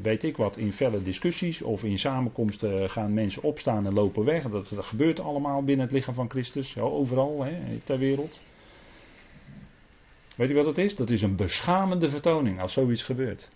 [0.02, 4.42] weet ik wat, in felle discussies of in samenkomsten gaan mensen opstaan en lopen weg.
[4.42, 8.40] Dat, dat gebeurt allemaal binnen het lichaam van Christus, overal hè, ter wereld.
[10.36, 10.96] Weet u wat dat is?
[10.96, 13.50] Dat is een beschamende vertoning als zoiets gebeurt.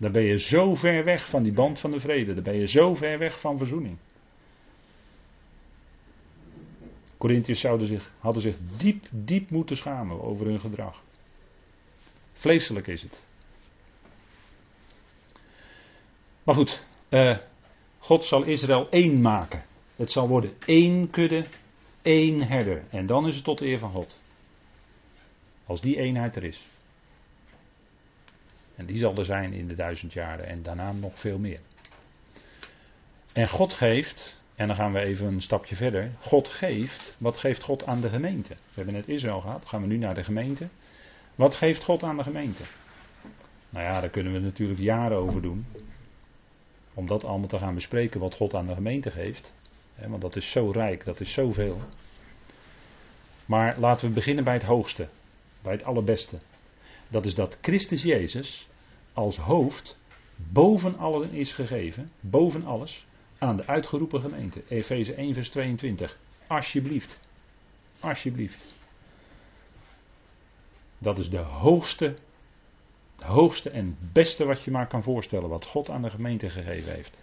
[0.00, 2.34] Dan ben je zo ver weg van die band van de vrede.
[2.34, 3.96] Dan ben je zo ver weg van verzoening.
[7.18, 11.02] Corinthiërs zich, hadden zich diep, diep moeten schamen over hun gedrag.
[12.32, 13.24] Vleeselijk is het.
[16.42, 17.38] Maar goed, uh,
[17.98, 19.64] God zal Israël één maken.
[19.96, 21.44] Het zal worden één kudde,
[22.02, 22.84] één herder.
[22.90, 24.20] En dan is het tot de eer van God.
[25.66, 26.66] Als die eenheid er is.
[28.80, 31.60] En die zal er zijn in de duizend jaren en daarna nog veel meer.
[33.32, 36.10] En God geeft, en dan gaan we even een stapje verder.
[36.20, 38.54] God geeft, wat geeft God aan de gemeente?
[38.54, 40.68] We hebben net Israël gehad, gaan we nu naar de gemeente.
[41.34, 42.62] Wat geeft God aan de gemeente?
[43.70, 45.66] Nou ja, daar kunnen we natuurlijk jaren over doen.
[46.94, 49.52] Om dat allemaal te gaan bespreken wat God aan de gemeente geeft.
[49.94, 51.80] Want dat is zo rijk, dat is zoveel.
[53.46, 55.08] Maar laten we beginnen bij het hoogste.
[55.62, 56.38] Bij het allerbeste.
[57.10, 58.68] Dat is dat Christus Jezus
[59.12, 59.96] als hoofd
[60.36, 62.10] boven allen is gegeven.
[62.20, 63.06] Boven alles
[63.38, 64.62] aan de uitgeroepen gemeente.
[64.68, 66.18] Efeze 1, vers 22.
[66.46, 67.18] Alsjeblieft.
[68.00, 68.78] Alsjeblieft.
[70.98, 72.14] Dat is de hoogste,
[73.16, 75.48] het hoogste en beste wat je maar kan voorstellen.
[75.48, 77.16] Wat God aan de gemeente gegeven heeft.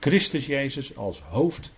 [0.00, 1.72] Christus Jezus als hoofd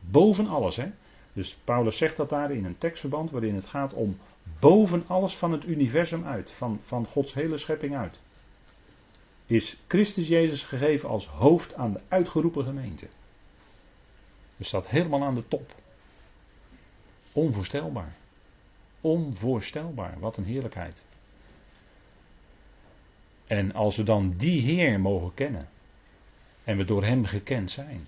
[0.00, 0.76] boven alles.
[0.76, 0.90] Hè?
[1.32, 4.18] Dus Paulus zegt dat daar in een tekstverband waarin het gaat om
[4.58, 6.50] boven alles van het universum uit.
[6.50, 8.18] Van, van Gods hele schepping uit.
[9.46, 13.06] Is Christus Jezus gegeven als hoofd aan de uitgeroepen gemeente.
[14.56, 15.74] We staat helemaal aan de top.
[17.32, 18.16] Onvoorstelbaar.
[19.00, 21.02] Onvoorstelbaar, wat een heerlijkheid.
[23.46, 25.68] En als we dan die Heer mogen kennen
[26.64, 28.00] en we door Hem gekend zijn,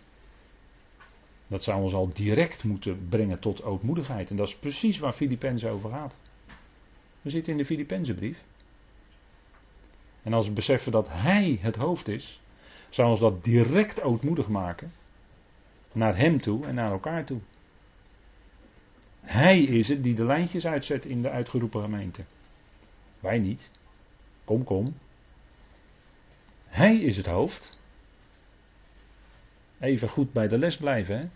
[1.46, 4.30] dat zou ons al direct moeten brengen tot ootmoedigheid.
[4.30, 6.14] En dat is precies waar Filippenzen over gaat.
[7.22, 8.44] We zitten in de Filippenzenbrief.
[10.22, 12.40] En als we beseffen dat Hij het hoofd is,
[12.88, 14.92] zou ons dat direct ootmoedig maken.
[15.92, 17.40] Naar Hem toe en naar elkaar toe.
[19.20, 22.24] Hij is het die de lijntjes uitzet in de uitgeroepen gemeente.
[23.20, 23.70] Wij niet.
[24.44, 24.94] Kom, kom.
[26.66, 27.78] Hij is het hoofd.
[29.80, 31.18] Even goed bij de les blijven.
[31.18, 31.28] Hè?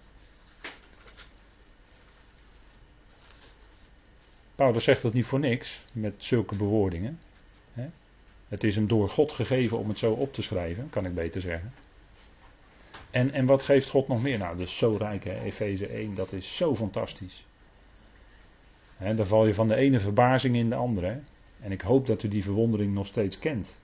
[4.56, 7.18] Paulus zegt dat niet voor niks met zulke bewoordingen.
[8.48, 11.40] Het is hem door God gegeven om het zo op te schrijven, kan ik beter
[11.40, 11.72] zeggen.
[13.10, 14.38] En, en wat geeft God nog meer?
[14.38, 15.24] Nou, dat is zo rijk?
[15.24, 17.46] Efeze 1, dat is zo fantastisch.
[18.96, 21.20] He, dan val je van de ene verbazing in de andere.
[21.60, 23.78] En ik hoop dat u die verwondering nog steeds kent.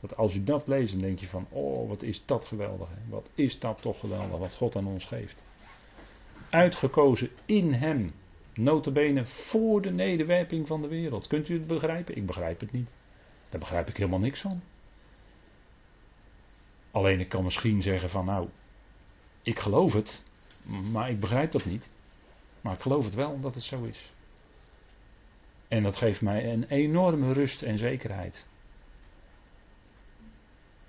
[0.00, 2.88] Dat als u dat leest, dan denk je van, oh wat is dat geweldig.
[3.08, 5.42] Wat is dat toch geweldig wat God aan ons geeft.
[6.50, 8.10] Uitgekozen in hem.
[8.58, 11.26] Notabene voor de nederwerping van de wereld.
[11.26, 12.16] Kunt u het begrijpen?
[12.16, 12.90] Ik begrijp het niet.
[13.48, 14.62] Daar begrijp ik helemaal niks van.
[16.90, 18.48] Alleen ik kan misschien zeggen van nou,
[19.42, 20.22] ik geloof het,
[20.90, 21.88] maar ik begrijp dat niet.
[22.60, 24.12] Maar ik geloof het wel dat het zo is.
[25.68, 28.46] En dat geeft mij een enorme rust en zekerheid.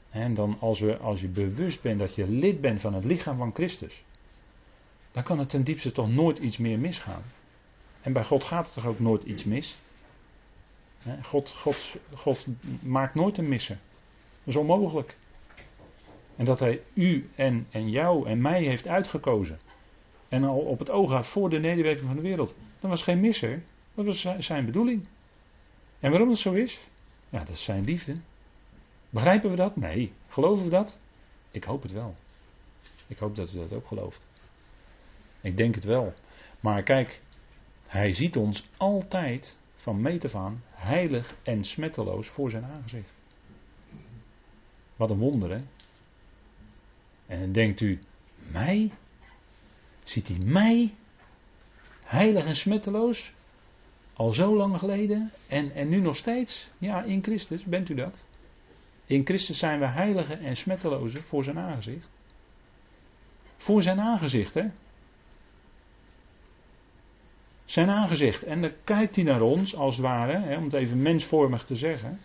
[0.10, 3.38] En dan als, we, als je bewust bent dat je lid bent van het lichaam
[3.38, 4.04] van Christus,
[5.12, 7.24] dan kan het ten diepste toch nooit iets meer misgaan.
[8.02, 9.80] En bij God gaat het toch ook nooit iets mis?
[11.24, 12.46] God, God, God
[12.82, 13.80] maakt nooit een missen.
[14.44, 15.18] Dat is onmogelijk.
[16.36, 19.60] En dat hij u en, en jou en mij heeft uitgekozen.
[20.30, 22.56] En al op het oog had voor de nederwerking van de wereld.
[22.80, 23.64] Dat was geen misser.
[23.94, 25.08] Dat was zijn bedoeling.
[26.00, 26.80] En waarom het zo is?
[27.30, 28.16] Ja, dat is zijn liefde.
[29.10, 29.76] Begrijpen we dat?
[29.76, 30.14] Nee.
[30.28, 31.00] Geloven we dat?
[31.52, 32.16] Ik hoop het wel.
[33.08, 34.26] Ik hoop dat u dat ook gelooft.
[35.42, 36.14] Ik denk het wel.
[36.60, 37.22] Maar kijk,
[37.90, 43.10] hij ziet ons altijd van meet af aan heilig en smetteloos voor zijn aangezicht.
[44.96, 45.60] Wat een wonder, hè?
[47.26, 48.00] En dan denkt u,
[48.36, 48.92] mij?
[50.04, 50.94] Ziet hij mij?
[52.04, 53.34] Heilig en smetteloos?
[54.14, 56.70] Al zo lang geleden en, en nu nog steeds?
[56.78, 58.26] Ja, in Christus bent u dat.
[59.06, 62.10] In Christus zijn we heiligen en smettelozen voor zijn aangezicht.
[63.58, 64.66] Voor zijn aangezicht, hè?
[67.70, 68.44] Zijn aangezicht.
[68.44, 71.76] En dan kijkt hij naar ons, als het ware, hè, om het even mensvormig te
[71.76, 72.20] zeggen.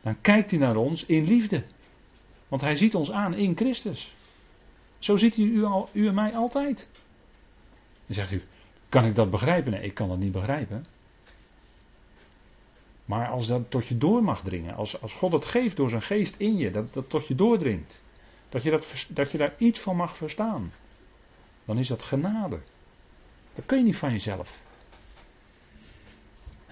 [0.00, 1.64] Dan kijkt hij naar ons in liefde.
[2.48, 4.14] Want hij ziet ons aan in Christus.
[4.98, 6.88] Zo ziet hij u, al, u en mij altijd.
[8.06, 8.42] Dan zegt u,
[8.88, 9.72] kan ik dat begrijpen?
[9.72, 10.84] Nee, ik kan dat niet begrijpen.
[13.04, 16.02] Maar als dat tot je door mag dringen, als, als God het geeft door zijn
[16.02, 18.02] geest in je, dat dat tot je doordringt,
[18.48, 20.72] dat je, dat, dat je daar iets van mag verstaan,
[21.64, 22.60] dan is dat genade.
[23.54, 24.60] Dat kun je niet van jezelf.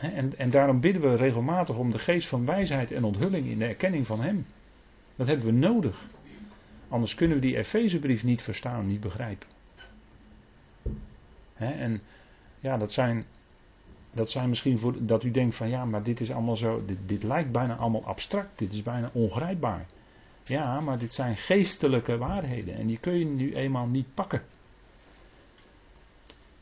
[0.01, 3.65] En, en daarom bidden we regelmatig om de geest van wijsheid en onthulling in de
[3.65, 4.47] erkenning van Hem.
[5.17, 6.07] Dat hebben we nodig.
[6.89, 9.49] Anders kunnen we die Efezebrief niet verstaan, niet begrijpen.
[11.55, 12.01] en
[12.61, 13.25] ja, dat zijn
[14.13, 16.99] dat zijn misschien voor, dat u denkt van ja, maar dit is allemaal zo, dit,
[17.07, 19.87] dit lijkt bijna allemaal abstract, dit is bijna ongrijpbaar.
[20.45, 24.43] Ja, maar dit zijn geestelijke waarheden en die kun je nu eenmaal niet pakken.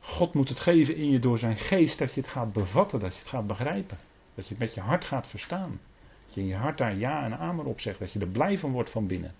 [0.09, 3.12] God moet het geven in je door zijn geest dat je het gaat bevatten, dat
[3.12, 3.97] je het gaat begrijpen.
[4.35, 5.81] Dat je het met je hart gaat verstaan.
[6.27, 8.59] Dat je in je hart daar ja en amen op zegt, dat je er blij
[8.59, 9.33] van wordt van binnen.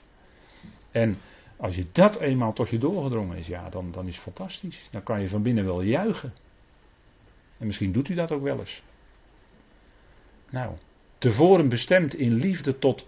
[0.90, 1.18] En
[1.57, 4.88] als je dat eenmaal tot je doorgedrongen is, ja, dan, dan is het fantastisch.
[4.90, 6.33] Dan kan je van binnen wel juichen.
[7.59, 8.83] En misschien doet u dat ook wel eens.
[10.50, 10.74] Nou,
[11.18, 13.07] tevoren bestemd in liefde tot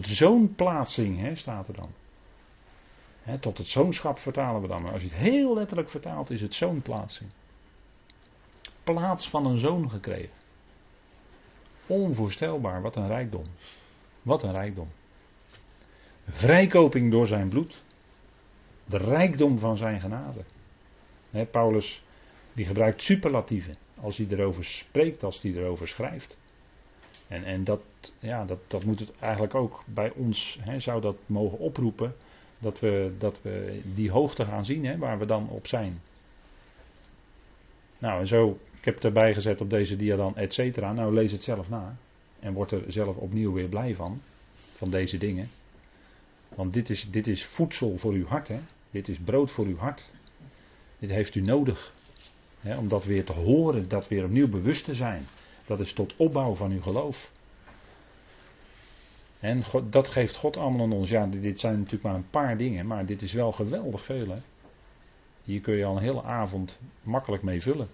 [0.00, 1.90] zoonplaatsing, hè, staat er dan.
[3.40, 4.82] Tot het zoonschap vertalen we dan.
[4.82, 7.30] Maar als je het heel letterlijk vertaalt, is het zoonplaatsing.
[8.84, 10.36] Plaats van een zoon gekregen.
[11.86, 13.44] Onvoorstelbaar, wat een rijkdom.
[14.22, 14.88] Wat een rijkdom.
[16.28, 17.82] Vrijkoping door zijn bloed.
[18.84, 20.44] De rijkdom van zijn genade.
[21.50, 22.02] Paulus
[22.52, 26.38] die gebruikt superlatieven als hij erover spreekt, als hij erover schrijft.
[27.28, 27.80] En, en dat,
[28.18, 32.14] ja, dat, dat moet het eigenlijk ook bij ons, hè, zou dat mogen oproepen,
[32.58, 36.00] dat we, dat we die hoogte gaan zien hè, waar we dan op zijn.
[37.98, 40.92] Nou, en zo, ik heb het erbij gezet op deze dia dan, et cetera.
[40.92, 41.96] Nou, lees het zelf na.
[42.40, 44.20] En word er zelf opnieuw weer blij van,
[44.74, 45.48] van deze dingen.
[46.54, 48.58] Want dit is, dit is voedsel voor uw hart, hè.
[48.90, 50.10] Dit is brood voor uw hart.
[50.98, 51.94] Dit heeft u nodig.
[52.62, 55.26] om dat weer te horen, dat weer opnieuw bewust te zijn.
[55.66, 57.32] Dat is tot opbouw van uw geloof.
[59.40, 61.10] En dat geeft God allemaal aan ons.
[61.10, 64.28] Ja, dit zijn natuurlijk maar een paar dingen, maar dit is wel geweldig veel.
[64.28, 64.38] Hè?
[65.42, 67.88] Hier kun je al een hele avond makkelijk mee vullen.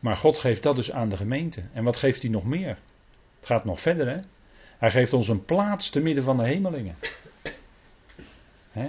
[0.00, 1.62] Maar God geeft dat dus aan de gemeente.
[1.72, 2.78] En wat geeft hij nog meer?
[3.38, 4.20] Het gaat nog verder, hè?
[4.78, 6.96] Hij geeft ons een plaats te midden van de hemelingen.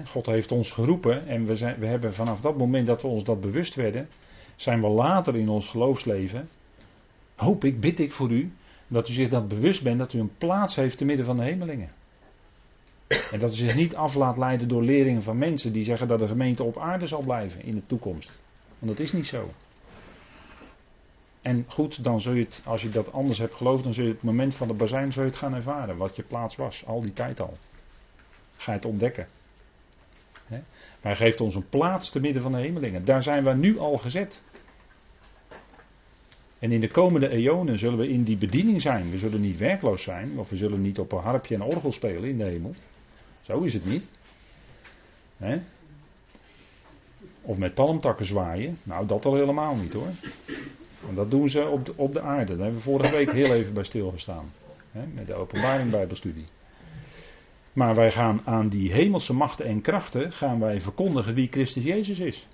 [0.06, 3.24] God heeft ons geroepen en we, zijn, we hebben vanaf dat moment dat we ons
[3.24, 4.10] dat bewust werden,
[4.56, 6.50] zijn we later in ons geloofsleven,
[7.36, 8.52] hoop ik, bid ik voor u,
[8.89, 11.43] dat u zich dat bewust bent dat u een plaats heeft te midden van de
[11.43, 11.89] hemelingen.
[13.08, 16.19] En dat u zich niet af laat leiden door leringen van mensen die zeggen dat
[16.19, 18.39] de gemeente op aarde zal blijven in de toekomst.
[18.80, 19.49] Want dat is niet zo.
[21.41, 24.12] En goed, dan zul je het, als je dat anders hebt geloofd, dan zul je
[24.12, 25.97] het moment van de bazijn zul je het gaan ervaren.
[25.97, 27.54] Wat je plaats was, al die tijd al.
[28.58, 29.28] Ga je het ontdekken.
[31.02, 33.06] Hij geeft ons een plaats te midden van de hemelingen.
[33.06, 34.41] Daar zijn we nu al gezet.
[36.60, 39.12] En in de komende eonen zullen we in die bediening zijn.
[39.12, 42.30] We zullen niet werkloos zijn, of we zullen niet op een harpje en orgel spelen
[42.30, 42.74] in de hemel.
[43.41, 44.06] Zo is het niet.
[47.41, 48.78] Of met palmtakken zwaaien.
[48.84, 50.12] Nou, dat al helemaal niet hoor.
[51.00, 52.56] Want dat doen ze op de, op de aarde.
[52.56, 54.52] Daar hebben we vorige week heel even bij stilgestaan.
[54.91, 56.45] met de openbaring bijbelstudie.
[57.74, 62.19] Maar wij gaan aan die hemelse machten en krachten gaan wij verkondigen wie Christus Jezus
[62.19, 62.48] is.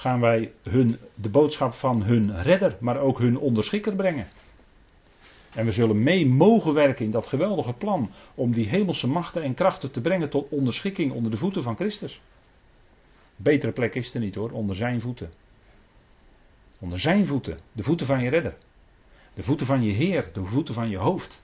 [0.00, 4.26] Gaan wij hun, de boodschap van hun redder, maar ook hun onderschikker brengen.
[5.54, 9.54] En we zullen mee mogen werken in dat geweldige plan om die hemelse machten en
[9.54, 12.20] krachten te brengen tot onderschikking onder de voeten van Christus.
[13.36, 15.30] Betere plek is er niet hoor, onder zijn voeten.
[16.78, 18.56] Onder zijn voeten, de voeten van je redder.
[19.34, 21.42] De voeten van je Heer, de voeten van je hoofd.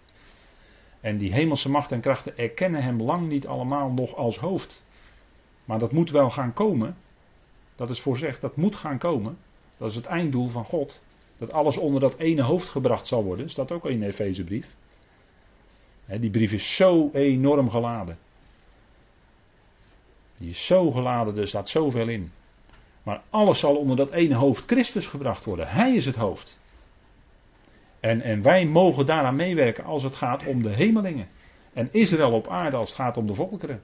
[1.01, 4.85] En die hemelse macht en krachten erkennen hem lang niet allemaal nog als hoofd.
[5.65, 6.97] Maar dat moet wel gaan komen.
[7.77, 9.39] Dat is voorzegd, dat moet gaan komen.
[9.77, 11.03] Dat is het einddoel van God.
[11.39, 13.51] Dat alles onder dat ene hoofd gebracht zal worden.
[13.51, 14.75] Staat ook in de Efezebrief.
[16.07, 18.19] Die brief is zo enorm geladen.
[20.37, 22.31] Die is zo geladen, er staat zoveel in.
[23.03, 25.69] Maar alles zal onder dat ene hoofd Christus gebracht worden.
[25.69, 26.61] Hij is het hoofd.
[28.01, 31.29] En, en wij mogen daaraan meewerken als het gaat om de hemelingen.
[31.73, 33.83] En Israël op aarde als het gaat om de volkeren.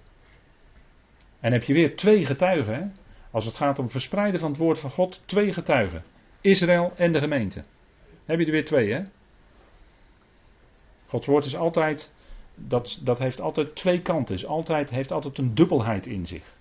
[1.40, 2.74] En heb je weer twee getuigen.
[2.74, 3.01] Hè?
[3.32, 6.04] Als het gaat om verspreiden van het woord van God, twee getuigen.
[6.40, 7.64] Israël en de gemeente.
[8.24, 9.02] Heb je er weer twee, hè?
[11.06, 12.12] Gods woord is altijd,
[12.54, 14.34] dat, dat heeft altijd twee kanten.
[14.34, 16.54] Is altijd, heeft altijd een dubbelheid in zich.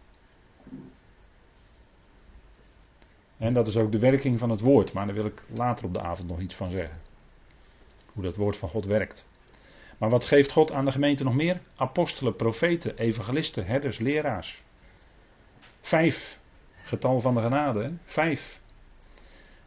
[3.38, 5.94] En dat is ook de werking van het woord, maar daar wil ik later op
[5.94, 7.00] de avond nog iets van zeggen.
[8.14, 9.28] Hoe dat woord van God werkt.
[9.98, 11.62] Maar wat geeft God aan de gemeente nog meer?
[11.76, 14.64] Apostelen, profeten, evangelisten, herders, leraars.
[15.82, 16.40] Vijf.
[16.92, 17.90] Getal van de genade.
[18.04, 18.62] Vijf.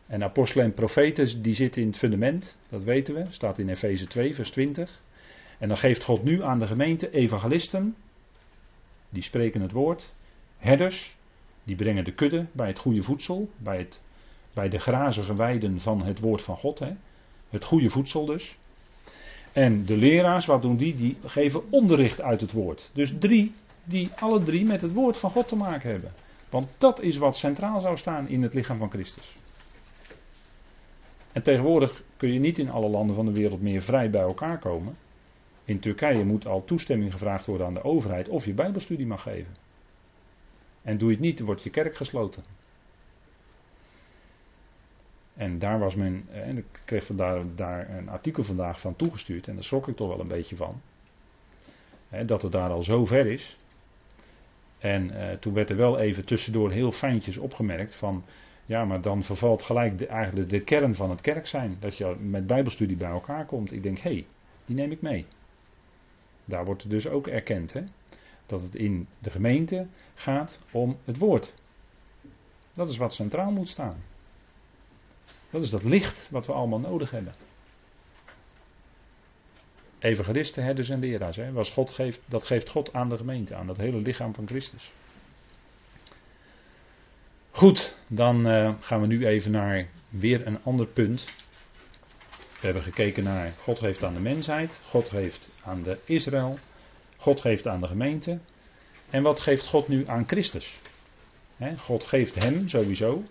[0.07, 2.57] En apostelen en profeten, die zitten in het fundament.
[2.69, 3.25] Dat weten we.
[3.31, 5.01] Staat in Efeze 2, vers 20.
[5.59, 7.97] En dan geeft God nu aan de gemeente evangelisten.
[9.09, 10.15] Die spreken het woord.
[10.59, 11.17] Herders.
[11.63, 13.51] Die brengen de kudde bij het goede voedsel.
[13.57, 14.01] Bij, het,
[14.53, 16.79] bij de grazige weiden van het woord van God.
[16.79, 16.93] Hè.
[17.51, 18.59] Het goede voedsel dus.
[19.53, 20.97] En de leraars, wat doen die?
[20.97, 22.91] Die geven onderricht uit het woord.
[22.93, 26.13] Dus drie, die alle drie met het woord van God te maken hebben.
[26.55, 29.37] Want dat is wat centraal zou staan in het lichaam van Christus.
[31.33, 34.59] En tegenwoordig kun je niet in alle landen van de wereld meer vrij bij elkaar
[34.59, 34.97] komen.
[35.65, 39.57] In Turkije moet al toestemming gevraagd worden aan de overheid of je Bijbelstudie mag geven.
[40.83, 42.45] En doe je het niet, wordt je kerk gesloten.
[45.35, 49.55] En daar was men, eh, ik kreeg daar, daar een artikel vandaag van toegestuurd, en
[49.55, 50.81] daar schrok ik toch wel een beetje van.
[52.27, 53.57] Dat het daar al zo ver is.
[54.85, 58.25] En uh, toen werd er wel even tussendoor heel fijntjes opgemerkt van,
[58.67, 61.77] ja, maar dan vervalt gelijk de, eigenlijk de kern van het kerk zijn.
[61.81, 63.73] Dat je met bijbelstudie bij elkaar komt.
[63.73, 64.27] Ik denk, hé, hey,
[64.65, 65.27] die neem ik mee.
[66.45, 67.81] Daar wordt dus ook erkend, hè.
[68.47, 71.55] Dat het in de gemeente gaat om het woord.
[72.73, 74.03] Dat is wat centraal moet staan.
[75.51, 77.33] Dat is dat licht wat we allemaal nodig hebben.
[79.99, 81.37] Evangelisten, herders en leraars.
[81.37, 84.47] Hè, was God geeft, dat geeft God aan de gemeente, aan dat hele lichaam van
[84.47, 84.93] Christus.
[87.51, 91.25] Goed, dan uh, gaan we nu even naar weer een ander punt.
[92.39, 96.59] We hebben gekeken naar God heeft aan de mensheid, God heeft aan de Israël,
[97.17, 98.39] God geeft aan de gemeente.
[99.11, 100.81] En wat geeft God nu aan Christus?
[101.79, 103.25] God geeft hem sowieso,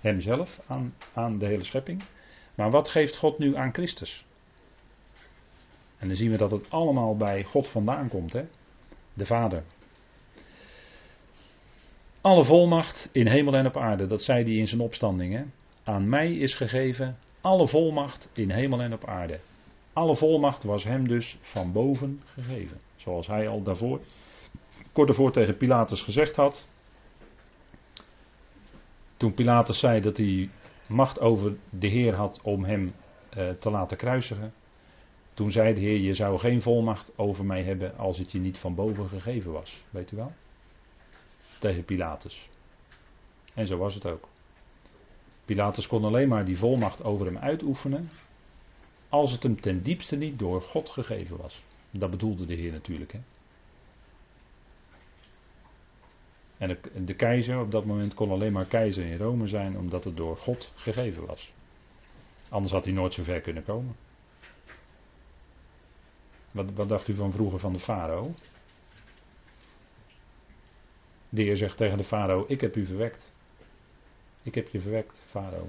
[0.00, 2.02] hemzelf aan, aan de hele schepping.
[2.54, 4.24] Maar wat geeft God nu aan Christus?
[5.98, 8.44] En dan zien we dat het allemaal bij God vandaan komt, hè?
[9.14, 9.62] de Vader.
[12.20, 15.34] Alle volmacht in hemel en op aarde, dat zei hij in zijn opstanding.
[15.34, 15.44] Hè?
[15.84, 19.40] Aan mij is gegeven alle volmacht in hemel en op aarde.
[19.92, 22.80] Alle volmacht was hem dus van boven gegeven.
[22.96, 24.00] Zoals hij al daarvoor,
[24.92, 26.68] kort ervoor tegen Pilatus gezegd had.
[29.16, 30.50] Toen Pilatus zei dat hij
[30.86, 32.94] macht over de Heer had om hem
[33.30, 34.52] eh, te laten kruisigen.
[35.34, 38.58] Toen zei de Heer, je zou geen volmacht over mij hebben als het je niet
[38.58, 39.84] van boven gegeven was.
[39.90, 40.32] Weet u wel?
[41.58, 42.48] Tegen Pilatus.
[43.54, 44.28] En zo was het ook.
[45.44, 48.10] Pilatus kon alleen maar die volmacht over hem uitoefenen
[49.08, 51.62] als het hem ten diepste niet door God gegeven was.
[51.90, 53.12] Dat bedoelde de Heer natuurlijk.
[53.12, 53.20] Hè?
[56.58, 60.04] En de, de, keizer op dat moment kon alleen maar keizer in Rome zijn omdat
[60.04, 61.52] het door God gegeven was.
[62.48, 63.96] Anders had hij nooit zo ver kunnen komen.
[66.54, 68.34] Wat, wat dacht u van vroeger van de farao?
[71.28, 73.32] De Heer zegt tegen de farao: Ik heb u verwekt.
[74.42, 75.68] Ik heb je verwekt, farao.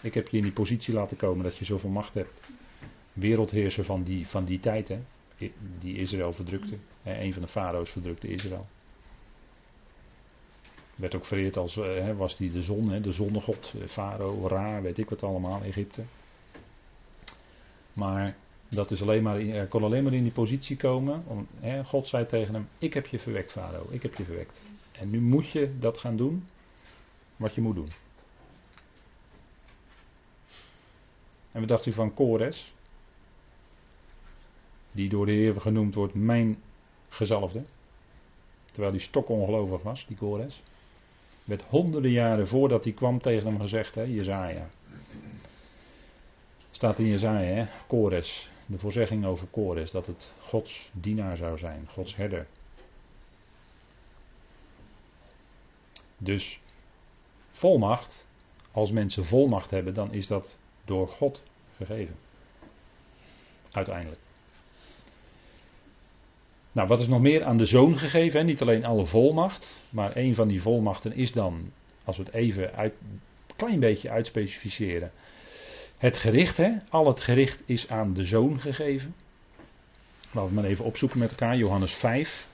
[0.00, 2.40] Ik heb je in die positie laten komen dat je zoveel macht hebt.
[3.12, 5.00] Wereldheerser van die, van die tijd, hè?
[5.80, 6.76] die Israël verdrukte.
[7.02, 8.66] Een van de farao's verdrukte Israël.
[10.94, 13.00] Werd ook vereerd als, eh, was die de zon, hè?
[13.00, 16.02] de zonnegod, eh, farao, Ra, weet ik wat allemaal, Egypte.
[17.92, 18.36] Maar
[18.68, 21.22] dat is alleen maar, hij kon alleen maar in die positie komen.
[21.26, 24.64] Om, hè, God zei tegen hem: Ik heb je verwekt, farao, ik heb je verwekt.
[24.92, 26.44] En nu moet je dat gaan doen
[27.36, 27.88] wat je moet doen.
[31.52, 32.72] En wat dacht u van Kores?
[34.92, 36.62] Die door de Heer genoemd wordt mijn
[37.08, 37.62] gezalfde.
[38.66, 40.62] Terwijl hij stokongelovig was, die Kores.
[41.44, 44.68] Werd honderden jaren voordat hij kwam tegen hem gezegd, hè, Jezaja.
[46.70, 48.48] Staat in Jezaja, hè, Kores.
[48.70, 52.46] De voorzegging over Kores, dat het Gods dienaar zou zijn, Gods herder.
[56.18, 56.60] Dus
[57.50, 58.26] volmacht,
[58.70, 61.42] als mensen volmacht hebben, dan is dat door God
[61.76, 62.14] gegeven.
[63.70, 64.20] Uiteindelijk.
[66.72, 68.40] Nou, wat is nog meer aan de zoon gegeven?
[68.40, 68.46] Hè?
[68.46, 71.72] Niet alleen alle volmacht, maar een van die volmachten is dan,
[72.04, 72.92] als we het even een
[73.56, 75.12] klein beetje uitspecificeren,
[75.98, 76.56] het gericht.
[76.56, 76.70] Hè?
[76.88, 79.14] Al het gericht is aan de zoon gegeven.
[80.30, 81.56] Laten we maar even opzoeken met elkaar.
[81.56, 82.46] Johannes 5.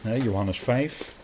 [0.00, 1.14] Nee, Johannes 5.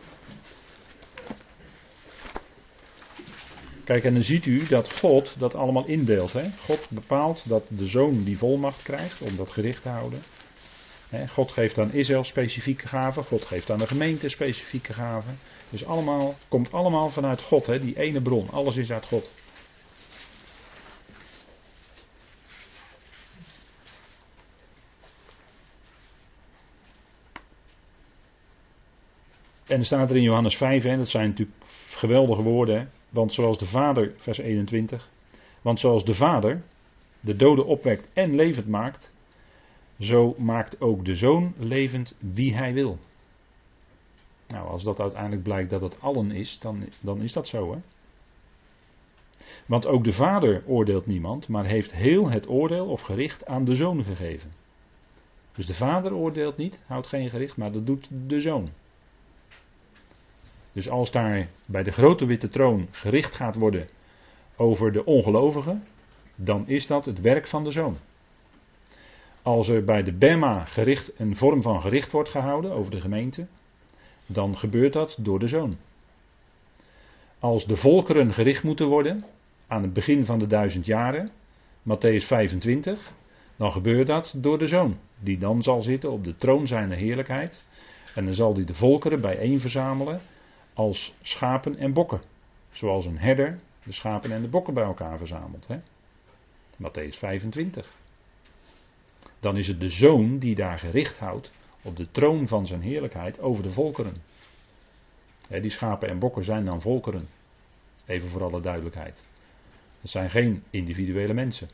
[3.85, 6.33] Kijk, en dan ziet u dat God dat allemaal indeelt.
[6.33, 6.51] Hè?
[6.59, 10.23] God bepaalt dat de zoon die volmacht krijgt om dat gericht te houden.
[11.29, 13.25] God geeft aan Israël specifieke gaven.
[13.25, 15.39] God geeft aan de gemeente specifieke gaven.
[15.70, 17.81] Dus allemaal, komt allemaal vanuit God, hè?
[17.81, 18.51] die ene bron.
[18.51, 19.31] Alles is uit God.
[29.73, 31.59] En er staat er in Johannes 5, hè, dat zijn natuurlijk
[31.91, 32.79] geweldige woorden.
[32.79, 32.87] Hè?
[33.09, 35.09] Want zoals de Vader, vers 21,
[35.62, 36.62] want zoals de Vader
[37.20, 39.12] de doden opwekt en levend maakt,
[39.99, 42.99] zo maakt ook de Zoon levend wie hij wil.
[44.49, 47.79] Nou, als dat uiteindelijk blijkt dat het allen is, dan, dan is dat zo, hè.
[49.66, 53.75] Want ook de Vader oordeelt niemand, maar heeft heel het oordeel of gericht aan de
[53.75, 54.53] Zoon gegeven.
[55.55, 58.68] Dus de Vader oordeelt niet, houdt geen gericht, maar dat doet de Zoon.
[60.73, 63.89] Dus als daar bij de grote witte troon gericht gaat worden
[64.57, 65.85] over de ongelovigen,
[66.35, 67.97] dan is dat het werk van de zoon.
[69.43, 73.47] Als er bij de Bema gericht, een vorm van gericht wordt gehouden over de gemeente,
[74.27, 75.77] dan gebeurt dat door de zoon.
[77.39, 79.25] Als de volkeren gericht moeten worden
[79.66, 81.31] aan het begin van de duizend jaren,
[81.83, 83.12] Matthäus 25,
[83.57, 87.66] dan gebeurt dat door de zoon, die dan zal zitten op de troon zijner heerlijkheid.
[88.14, 90.20] En dan zal hij de volkeren bijeen verzamelen
[90.75, 92.23] als schapen en bokken.
[92.70, 95.66] Zoals een herder de schapen en de bokken bij elkaar verzamelt.
[95.66, 95.79] Hè?
[96.77, 97.91] Matthäus 25.
[99.41, 101.51] Dan is het de zoon die daar gericht houdt
[101.83, 104.16] op de troon van zijn heerlijkheid over de volkeren.
[105.49, 107.29] die schapen en bokken zijn dan volkeren.
[108.07, 109.23] Even voor alle duidelijkheid.
[110.01, 111.68] Het zijn geen individuele mensen.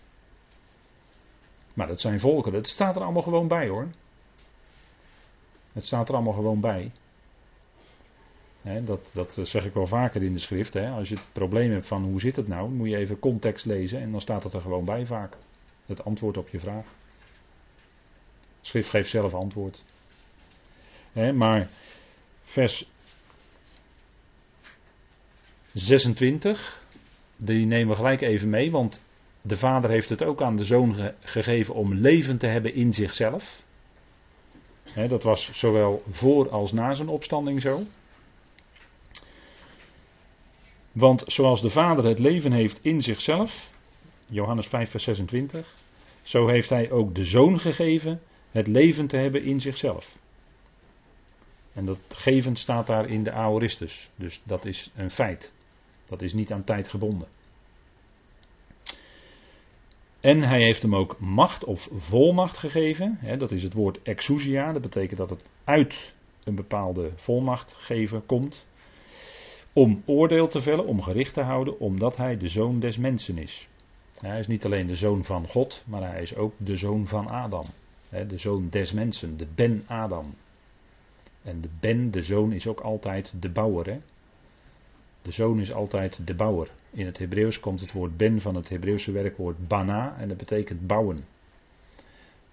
[1.75, 2.59] Maar dat zijn volkeren.
[2.59, 3.89] Het staat er allemaal gewoon bij hoor.
[5.73, 6.93] Het staat er allemaal gewoon bij
[8.63, 10.77] dat, dat zeg ik wel vaker in de schrift.
[10.77, 14.01] Als je het probleem hebt van hoe zit het nou, moet je even context lezen
[14.01, 15.37] en dan staat het er gewoon bij vaak.
[15.87, 16.85] Het antwoord op je vraag.
[18.61, 19.85] De schrift geeft zelf antwoord.
[21.35, 21.69] maar
[22.43, 22.89] vers
[25.73, 26.83] 26,
[27.37, 29.01] die nemen we gelijk even mee, want
[29.43, 33.63] de vader heeft het ook aan de zoon gegeven om leven te hebben in zichzelf.
[35.09, 37.83] dat was zowel voor als na zijn opstanding zo.
[40.99, 43.73] Want zoals de Vader het leven heeft in zichzelf,
[44.27, 45.75] Johannes 5, vers 26,
[46.23, 48.21] zo heeft hij ook de Zoon gegeven
[48.51, 50.17] het leven te hebben in zichzelf.
[51.73, 54.11] En dat geven staat daar in de aoristus.
[54.17, 55.53] Dus dat is een feit.
[56.05, 57.29] Dat is niet aan tijd gebonden.
[60.21, 63.19] En hij heeft hem ook macht of volmacht gegeven.
[63.39, 64.73] dat is het woord exousia.
[64.73, 68.67] Dat betekent dat het uit een bepaalde volmacht geven komt.
[69.79, 73.69] Om oordeel te vellen, om gericht te houden, omdat hij de zoon des mensen is.
[74.21, 77.29] Hij is niet alleen de zoon van God, maar hij is ook de zoon van
[77.29, 77.65] Adam.
[78.09, 80.35] De zoon des mensen, de Ben Adam.
[81.43, 83.87] En de Ben, de zoon, is ook altijd de bouwer.
[83.87, 84.01] Hè?
[85.23, 86.71] De zoon is altijd de bouwer.
[86.91, 90.87] In het Hebreeuws komt het woord ben van het Hebreeuwse werkwoord bana en dat betekent
[90.87, 91.25] bouwen.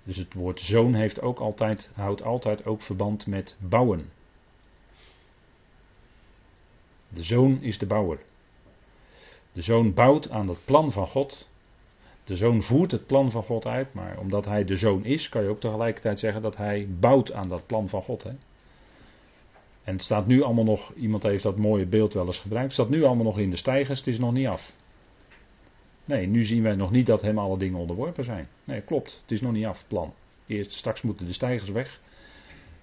[0.04, 4.10] Dus het woord zoon heeft ook altijd, houdt altijd ook verband met bouwen.
[7.10, 8.20] De zoon is de bouwer.
[9.52, 11.48] De zoon bouwt aan het plan van God.
[12.24, 15.44] De zoon voert het plan van God uit, maar omdat hij de zoon is, kan
[15.44, 18.24] je ook tegelijkertijd zeggen dat hij bouwt aan dat plan van God.
[18.24, 18.32] Hè?
[19.84, 22.86] En het staat nu allemaal nog, iemand heeft dat mooie beeld wel eens gebruikt, het
[22.86, 24.74] staat nu allemaal nog in de stijgers, het is nog niet af.
[26.06, 28.48] Nee, nu zien wij nog niet dat hem alle dingen onderworpen zijn.
[28.64, 30.14] Nee, klopt, het is nog niet af, plan.
[30.48, 32.00] Eerst, straks moeten de stijgers weg.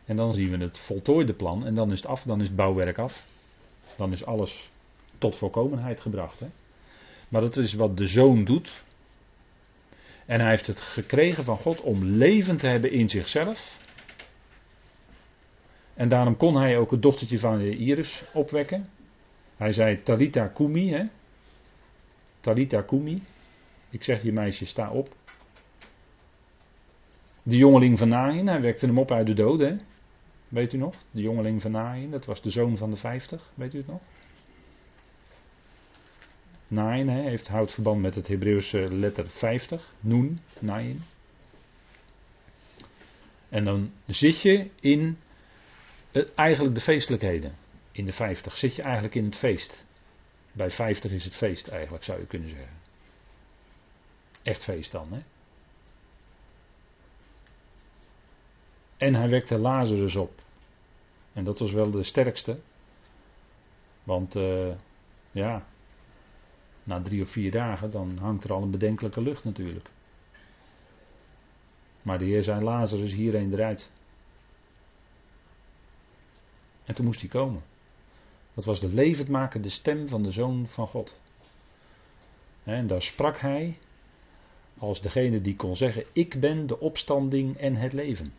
[0.05, 2.57] En dan zien we het voltooide plan en dan is het af, dan is het
[2.57, 3.27] bouwwerk af.
[3.97, 4.71] Dan is alles
[5.19, 6.41] tot volkomenheid gebracht.
[6.41, 6.47] Hè?
[7.29, 8.83] Maar dat is wat de zoon doet.
[10.27, 13.81] En hij heeft het gekregen van God om leven te hebben in zichzelf.
[15.95, 18.89] En daarom kon hij ook het dochtertje van Iris opwekken.
[19.57, 21.05] Hij zei Talita Kumi, hè?
[22.41, 23.23] Talita Kumi.
[23.91, 25.15] Ik zeg je meisje, sta op.
[27.43, 29.77] De jongeling van Nain, hij wekte hem op uit de dood, hè?
[30.53, 30.95] Weet u nog?
[31.11, 34.01] De jongeling van Nain, dat was de zoon van de vijftig, weet u het nog?
[36.69, 41.03] Nain hè, heeft, houdt verband met het Hebreeuwse letter 50, Noen, Nain.
[43.49, 45.19] En dan zit je in
[46.35, 47.55] eigenlijk de feestelijkheden
[47.93, 49.85] in de 50 zit je eigenlijk in het feest.
[50.53, 52.81] Bij 50 is het feest eigenlijk, zou je kunnen zeggen.
[54.43, 55.21] Echt feest dan, hè?
[59.03, 60.43] En hij wekte Lazarus op.
[61.33, 62.59] En dat was wel de sterkste.
[64.03, 64.73] Want, uh,
[65.31, 65.67] ja,
[66.83, 69.91] na drie of vier dagen, dan hangt er al een bedenkelijke lucht natuurlijk.
[72.03, 73.91] Maar de Heer zei Lazarus hierheen eruit.
[76.85, 77.63] En toen moest hij komen.
[78.55, 81.17] Dat was de levendmakende stem van de Zoon van God.
[82.65, 83.79] En daar sprak hij
[84.79, 88.33] als degene die kon zeggen: Ik ben de opstanding en het leven.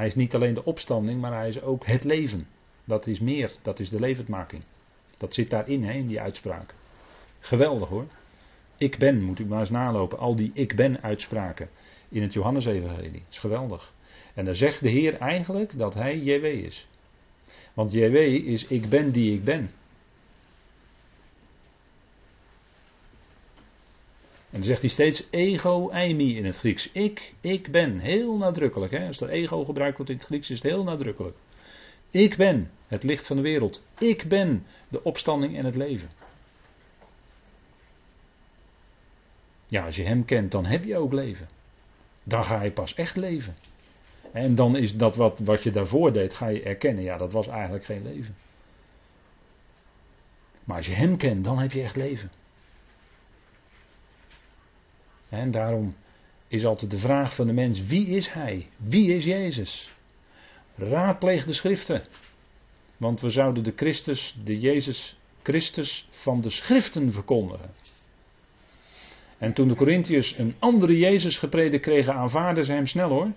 [0.00, 2.46] Hij is niet alleen de opstanding, maar hij is ook het leven.
[2.84, 4.62] Dat is meer, dat is de levendmaking.
[5.16, 6.74] Dat zit daarin, hè, in die uitspraak.
[7.40, 8.06] Geweldig hoor.
[8.76, 10.18] Ik ben, moet u maar eens nalopen.
[10.18, 11.68] Al die ik ben uitspraken
[12.08, 13.10] in het Johannesevangelie.
[13.10, 13.92] Dat is geweldig.
[14.34, 16.86] En dan zegt de Heer eigenlijk dat hij JW is.
[17.74, 19.70] Want JW is ik ben die ik ben.
[24.50, 26.90] En dan zegt hij steeds ego eimi in het Grieks.
[26.92, 27.98] Ik, ik ben.
[27.98, 28.92] Heel nadrukkelijk.
[28.92, 29.06] Hè?
[29.06, 31.36] Als er ego gebruikt wordt in het Grieks is het heel nadrukkelijk.
[32.10, 33.82] Ik ben het licht van de wereld.
[33.98, 36.08] Ik ben de opstanding en het leven.
[39.66, 41.48] Ja, als je hem kent, dan heb je ook leven.
[42.22, 43.54] Dan ga je pas echt leven.
[44.32, 47.48] En dan is dat wat, wat je daarvoor deed, ga je erkennen, ja, dat was
[47.48, 48.36] eigenlijk geen leven.
[50.64, 52.30] Maar als je Hem kent, dan heb je echt leven.
[55.30, 55.94] En daarom
[56.48, 58.66] is altijd de vraag van de mens, wie is Hij?
[58.76, 59.94] Wie is Jezus?
[60.76, 62.02] Raadpleeg de schriften.
[62.96, 67.70] Want we zouden de Christus, de Jezus Christus van de schriften verkondigen.
[69.38, 73.28] En toen de Corinthiërs een andere Jezus gepredikt kregen, aanvaarden ze hem snel hoor.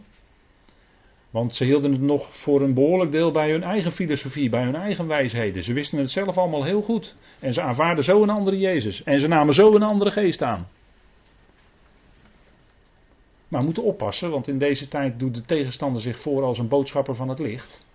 [1.29, 4.75] Want ze hielden het nog voor een behoorlijk deel bij hun eigen filosofie, bij hun
[4.75, 5.63] eigen wijsheden.
[5.63, 7.15] Ze wisten het zelf allemaal heel goed.
[7.39, 9.03] En ze aanvaarden zo een andere Jezus.
[9.03, 10.67] En ze namen zo een andere geest aan.
[13.53, 16.67] Maar we moeten oppassen, want in deze tijd doet de tegenstander zich voor als een
[16.67, 17.85] boodschapper van het licht.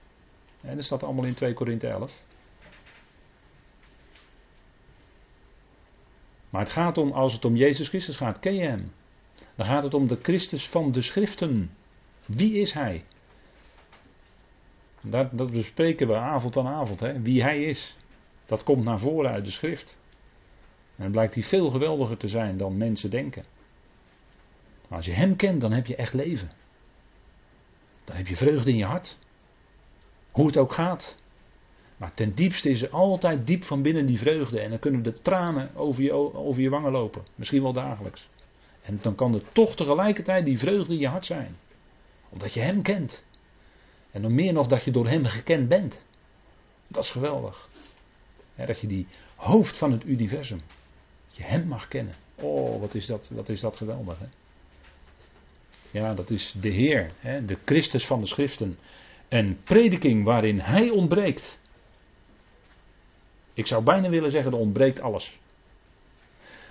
[0.61, 2.25] En dat staat allemaal in 2 Korinthe 11.
[6.51, 8.93] Maar het gaat om, als het om Jezus Christus gaat, ken je hem?
[9.55, 11.71] Dan gaat het om de Christus van de schriften.
[12.27, 13.05] Wie is hij?
[15.01, 17.01] Dat, dat bespreken we avond aan avond.
[17.01, 17.21] Hè?
[17.21, 17.97] Wie hij is.
[18.47, 19.99] Dat komt naar voren uit de schrift.
[20.97, 23.45] En dan blijkt hij veel geweldiger te zijn dan mensen denken.
[24.89, 26.51] Maar als je hem kent, dan heb je echt leven.
[28.05, 29.19] Dan heb je vreugde in je hart.
[30.31, 31.17] Hoe het ook gaat.
[31.97, 34.61] Maar ten diepste is er altijd diep van binnen die vreugde.
[34.61, 37.23] En dan kunnen de tranen over je, over je wangen lopen.
[37.35, 38.29] Misschien wel dagelijks.
[38.83, 41.57] En dan kan er toch tegelijkertijd die vreugde in je hart zijn.
[42.29, 43.25] Omdat je Hem kent.
[44.11, 46.01] En dan meer nog dat je door Hem gekend bent.
[46.87, 47.69] Dat is geweldig.
[48.55, 50.63] dat je die hoofd van het universum,
[51.29, 52.15] dat je Hem mag kennen.
[52.35, 54.19] Oh, wat is dat, wat is dat geweldig.
[54.19, 54.27] Hè?
[55.91, 58.77] Ja, dat is de Heer, hè, de Christus van de Schriften.
[59.29, 61.61] En prediking waarin Hij ontbreekt.
[63.55, 65.39] Ik zou bijna willen zeggen, er ontbreekt alles.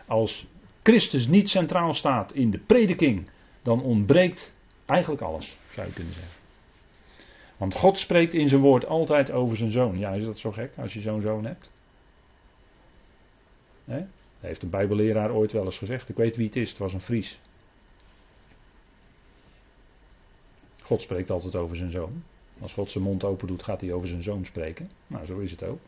[0.08, 0.48] Als
[0.84, 3.30] Christus niet centraal staat in de prediking,
[3.62, 4.56] dan ontbreekt
[4.86, 6.34] eigenlijk alles, zou je kunnen zeggen.
[7.58, 9.98] Want God spreekt in zijn woord altijd over zijn zoon.
[9.98, 11.70] Ja, is dat zo gek als je zo'n zoon hebt?
[13.84, 14.06] Nee?
[14.40, 16.10] heeft een Bijbelleraar ooit wel eens gezegd.
[16.10, 17.40] Ik weet wie het is, het was een Fries.
[20.88, 22.24] God spreekt altijd over zijn zoon.
[22.60, 24.90] Als God zijn mond open doet, gaat hij over zijn zoon spreken.
[25.08, 25.80] Nou, zo is het ook.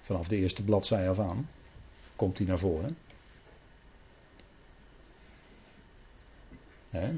[0.00, 1.48] Vanaf de eerste bladzij af aan
[2.16, 2.96] komt hij naar voren.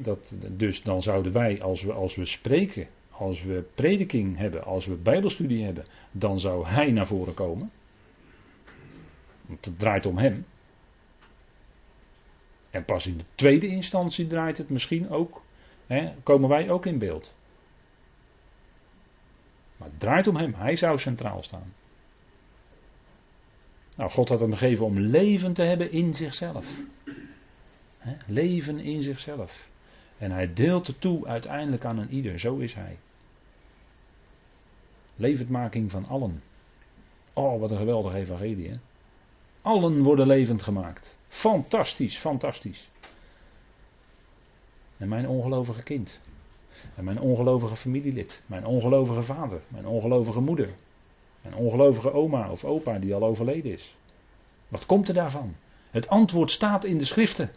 [0.03, 4.87] dat, dus dan zouden wij, als we, als we spreken, als we prediking hebben, als
[4.87, 7.71] we bijbelstudie hebben, dan zou hij naar voren komen.
[9.47, 10.47] Want het draait om hem.
[12.71, 15.43] En pas in de tweede instantie draait het misschien ook,
[15.93, 17.35] hè, komen wij ook in beeld.
[19.77, 21.73] Maar het draait om hem, hij zou centraal staan.
[23.97, 26.67] Nou, God had hem gegeven om leven te hebben in zichzelf.
[28.27, 29.69] leven in zichzelf.
[30.19, 32.99] En hij deelt het toe uiteindelijk aan een ieder, zo is hij.
[35.17, 36.43] Levendmaking van allen.
[37.33, 38.69] Oh, wat een geweldig evangelie.
[38.69, 38.77] Hè?
[39.63, 41.19] Allen worden levend gemaakt.
[41.29, 42.91] Fantastisch, fantastisch.
[45.03, 46.21] En mijn ongelovige kind.
[46.95, 48.43] En mijn ongelovige familielid.
[48.47, 49.61] Mijn ongelovige vader.
[49.69, 50.69] Mijn ongelovige moeder.
[51.41, 53.97] Mijn ongelovige oma of opa die al overleden is.
[54.69, 55.55] Wat komt er daarvan?
[55.91, 57.51] Het antwoord staat in de schriften.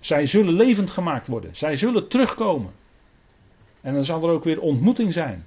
[0.00, 1.56] Zij zullen levend gemaakt worden.
[1.56, 2.72] Zij zullen terugkomen.
[3.80, 5.46] En dan zal er ook weer ontmoeting zijn.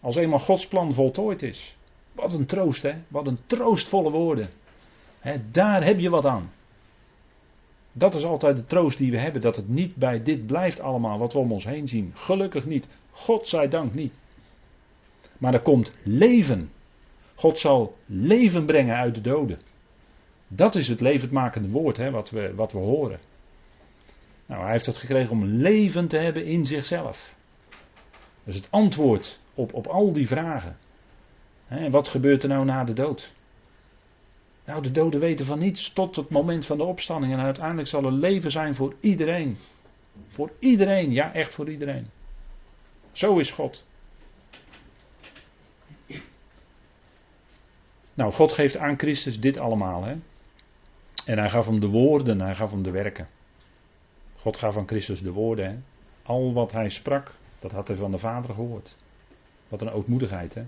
[0.00, 1.76] Als eenmaal Gods plan voltooid is.
[2.12, 2.94] Wat een troost, hè?
[3.08, 4.48] Wat een troostvolle woorden.
[5.50, 6.52] daar heb je wat aan.
[7.96, 11.18] Dat is altijd de troost die we hebben, dat het niet bij dit blijft allemaal
[11.18, 12.12] wat we om ons heen zien.
[12.14, 12.88] Gelukkig niet.
[13.10, 14.12] God zij dank niet.
[15.38, 16.70] Maar er komt leven.
[17.34, 19.58] God zal leven brengen uit de doden.
[20.48, 23.18] Dat is het levendmakende woord hè, wat, we, wat we horen.
[24.46, 27.34] Nou, hij heeft het gekregen om leven te hebben in zichzelf.
[28.44, 30.76] Dat is het antwoord op, op al die vragen.
[31.68, 33.32] En wat gebeurt er nou na de dood?
[34.64, 37.32] Nou, de doden weten van niets tot het moment van de opstanding.
[37.32, 39.56] En uiteindelijk zal er leven zijn voor iedereen.
[40.28, 42.06] Voor iedereen, ja, echt voor iedereen.
[43.12, 43.84] Zo is God.
[48.14, 50.04] Nou, God geeft aan Christus dit allemaal.
[50.04, 50.16] Hè?
[51.26, 53.28] En hij gaf hem de woorden, hij gaf hem de werken.
[54.36, 55.70] God gaf aan Christus de woorden.
[55.70, 55.76] Hè?
[56.22, 58.96] Al wat hij sprak, dat had hij van de Vader gehoord.
[59.68, 60.62] Wat een ootmoedigheid, hè?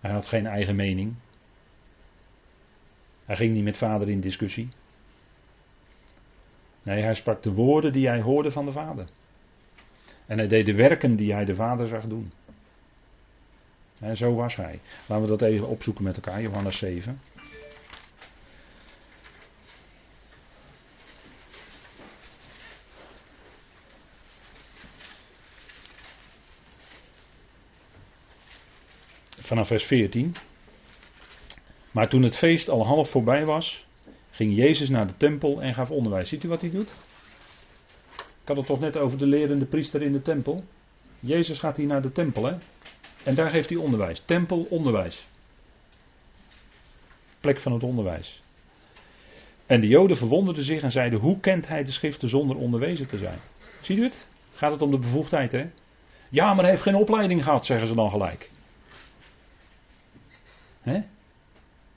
[0.00, 1.14] Hij had geen eigen mening.
[3.26, 4.68] Hij ging niet met vader in discussie.
[6.82, 9.06] Nee, hij sprak de woorden die hij hoorde van de vader.
[10.26, 12.32] En hij deed de werken die hij de vader zag doen.
[14.00, 14.80] En zo was hij.
[15.06, 17.20] Laten we dat even opzoeken met elkaar, Johannes 7.
[29.46, 30.34] vanaf vers 14.
[31.96, 33.86] Maar toen het feest al half voorbij was,
[34.30, 36.28] ging Jezus naar de tempel en gaf onderwijs.
[36.28, 36.90] Ziet u wat hij doet?
[38.16, 40.64] Ik had het toch net over de lerende priester in de tempel.
[41.20, 42.54] Jezus gaat hier naar de tempel, hè?
[43.24, 44.22] En daar geeft hij onderwijs.
[44.24, 45.26] Tempel, onderwijs.
[47.40, 48.42] Plek van het onderwijs.
[49.66, 53.18] En de Joden verwonderden zich en zeiden: Hoe kent hij de schriften zonder onderwezen te
[53.18, 53.38] zijn?
[53.80, 54.28] Ziet u het?
[54.54, 55.70] Gaat het om de bevoegdheid, hè?
[56.28, 58.50] Ja, maar hij heeft geen opleiding gehad, zeggen ze dan gelijk.
[60.80, 61.00] Hè?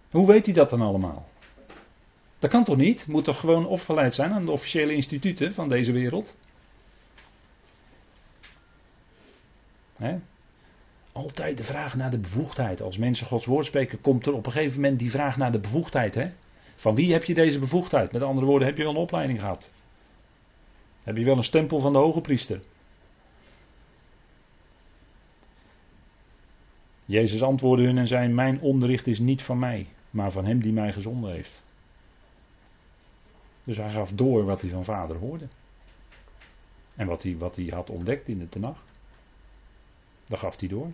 [0.10, 1.28] Hoe weet hij dat dan allemaal?
[2.40, 3.08] Dat kan toch niet?
[3.08, 6.38] Moet toch gewoon opgeleid zijn aan de officiële instituten van deze wereld?
[9.98, 10.20] Hè?
[11.12, 12.82] Altijd de vraag naar de bevoegdheid.
[12.82, 15.60] Als mensen Gods woord spreken, komt er op een gegeven moment die vraag naar de
[15.60, 16.16] bevoegdheid.
[16.16, 16.32] Hè?
[16.76, 18.12] Van wie heb je deze bevoegdheid?
[18.12, 19.72] Met andere woorden, heb je wel een opleiding gehad?
[21.04, 22.60] Heb je wel een stempel van de hoge priester?
[27.06, 30.74] Jezus antwoordde hun en zei: Mijn onderricht is niet van mij, maar van hem die
[30.74, 31.64] mij gezonden heeft.
[33.64, 35.48] Dus hij gaf door wat hij van vader hoorde.
[36.96, 38.84] En wat hij, wat hij had ontdekt in de Tenach,
[40.26, 40.92] dat gaf hij door.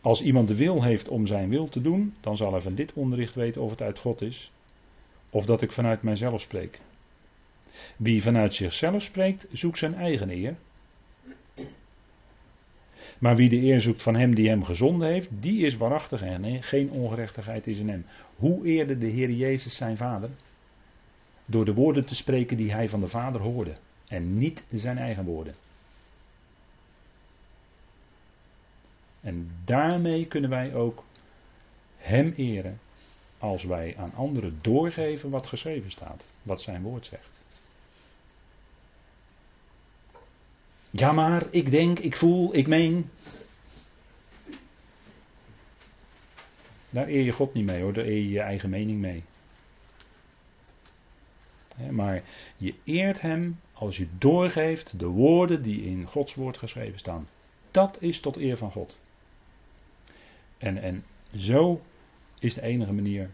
[0.00, 2.92] Als iemand de wil heeft om zijn wil te doen, dan zal hij van dit
[2.92, 4.52] onderricht weten of het uit God is,
[5.30, 6.80] of dat ik vanuit mijzelf spreek.
[7.96, 10.56] Wie vanuit zichzelf spreekt, zoekt zijn eigen eer.
[13.18, 16.62] Maar wie de eer zoekt van hem die hem gezonden heeft, die is waarachtig en
[16.62, 18.06] geen ongerechtigheid is in hem.
[18.36, 20.30] Hoe eerde de Heer Jezus zijn vader?
[21.46, 23.76] Door de woorden te spreken die hij van de vader hoorde.
[24.08, 25.54] En niet zijn eigen woorden.
[29.20, 31.04] En daarmee kunnen wij ook
[31.96, 32.78] Hem eren
[33.38, 37.35] als wij aan anderen doorgeven wat geschreven staat, wat zijn woord zegt.
[40.96, 43.10] Ja maar, ik denk, ik voel, ik meen.
[46.90, 49.22] Daar eer je God niet mee hoor, daar eer je je eigen mening mee.
[51.90, 52.22] Maar
[52.56, 57.28] je eert Hem als je doorgeeft de woorden die in Gods woord geschreven staan.
[57.70, 58.98] Dat is tot eer van God.
[60.58, 61.82] En, en zo
[62.38, 63.30] is de enige manier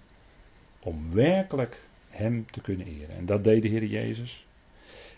[0.80, 3.16] om werkelijk Hem te kunnen eren.
[3.16, 4.46] En dat deed de Heer Jezus.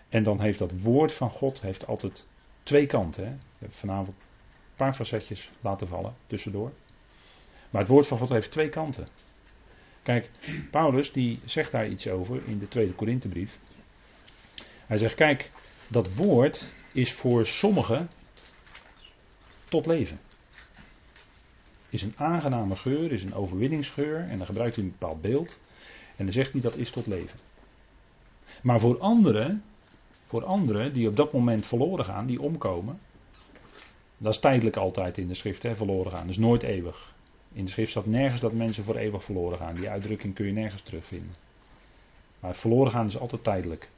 [0.08, 2.26] En dan heeft dat woord van God heeft altijd
[2.64, 3.24] twee kanten.
[3.24, 3.30] Hè?
[3.32, 6.72] Ik heb vanavond een paar facetjes laten vallen tussendoor.
[7.70, 9.08] Maar het woord van God heeft twee kanten.
[10.02, 10.30] Kijk,
[10.70, 13.58] Paulus die zegt daar iets over in de tweede Korinthebrief.
[14.86, 15.50] Hij zegt, kijk,
[15.88, 18.10] dat woord is voor sommigen
[19.68, 20.18] tot leven
[21.94, 24.18] is een aangename geur, is een overwinningsgeur.
[24.18, 25.60] En dan gebruikt hij een bepaald beeld.
[26.16, 27.38] En dan zegt hij dat is tot leven.
[28.62, 29.62] Maar voor anderen,
[30.26, 32.98] voor anderen die op dat moment verloren gaan, die omkomen.
[34.18, 36.20] Dat is tijdelijk altijd in de schrift, hè, verloren gaan.
[36.20, 37.12] Dat is nooit eeuwig.
[37.52, 39.74] In de schrift staat nergens dat mensen voor eeuwig verloren gaan.
[39.74, 41.34] Die uitdrukking kun je nergens terugvinden.
[42.40, 43.90] Maar verloren gaan is altijd tijdelijk.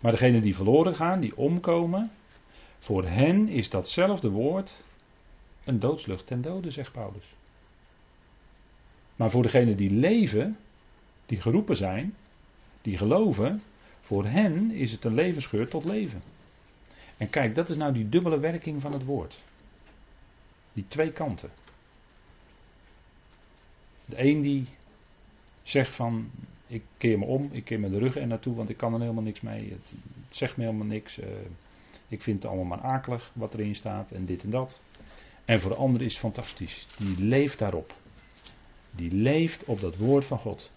[0.00, 2.10] Maar degenen die verloren gaan, die omkomen,
[2.78, 4.84] voor hen is datzelfde woord
[5.64, 7.34] een doodslucht ten dode, zegt Paulus.
[9.16, 10.56] Maar voor degenen die leven,
[11.26, 12.14] die geroepen zijn,
[12.82, 13.62] die geloven,
[14.08, 16.22] voor hen is het een levensgeur tot leven.
[17.16, 19.38] En kijk, dat is nou die dubbele werking van het woord.
[20.72, 21.50] Die twee kanten.
[24.04, 24.66] De een die
[25.62, 26.30] zegt van,
[26.66, 29.00] ik keer me om, ik keer me de rug er naartoe, want ik kan er
[29.00, 29.70] helemaal niks mee.
[29.70, 29.92] Het,
[30.28, 31.18] zegt me helemaal niks.
[31.18, 31.28] Eh,
[32.08, 34.82] ik vind het allemaal maar akelig wat erin staat en dit en dat.
[35.44, 36.86] En voor de ander is het fantastisch.
[36.98, 37.94] Die leeft daarop.
[38.90, 40.70] Die leeft op dat woord van God.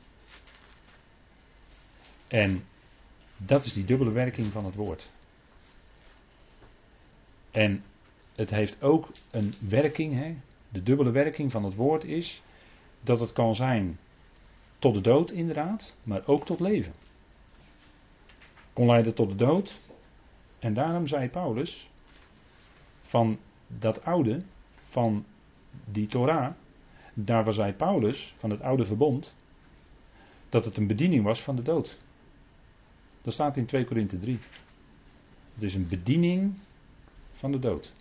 [2.27, 2.63] En
[3.45, 5.09] dat is die dubbele werking van het woord.
[7.51, 7.83] En
[8.35, 10.13] het heeft ook een werking.
[10.13, 10.35] Hè?
[10.69, 12.41] De dubbele werking van het woord is
[13.01, 13.99] dat het kan zijn
[14.79, 16.93] tot de dood inderdaad, maar ook tot leven.
[18.73, 19.79] Kon leiden tot de dood.
[20.59, 21.89] En daarom zei Paulus
[23.01, 24.41] van dat oude,
[24.89, 25.25] van
[25.85, 26.53] die Torah,
[27.13, 29.33] daar was hij Paulus van het oude verbond,
[30.49, 31.97] dat het een bediening was van de dood.
[33.21, 34.39] Dat staat in 2 Korinthe 3.
[35.53, 36.53] Het is een bediening
[37.31, 37.93] van de dood.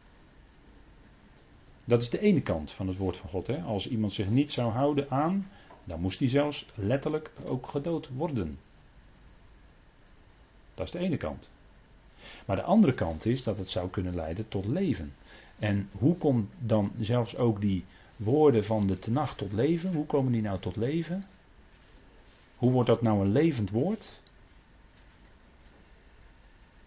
[1.85, 3.47] Dat is de ene kant van het woord van God.
[3.47, 3.63] Hè?
[3.63, 5.51] Als iemand zich niet zou houden aan,
[5.85, 8.59] dan moest hij zelfs letterlijk ook gedood worden.
[10.75, 11.51] Dat is de ene kant.
[12.47, 15.13] Maar de andere kant is dat het zou kunnen leiden tot leven.
[15.59, 17.85] En hoe komt dan zelfs ook die
[18.17, 19.93] woorden van de tenacht tot leven?
[19.93, 21.25] Hoe komen die nou tot leven?
[22.57, 24.20] Hoe wordt dat nou een levend woord?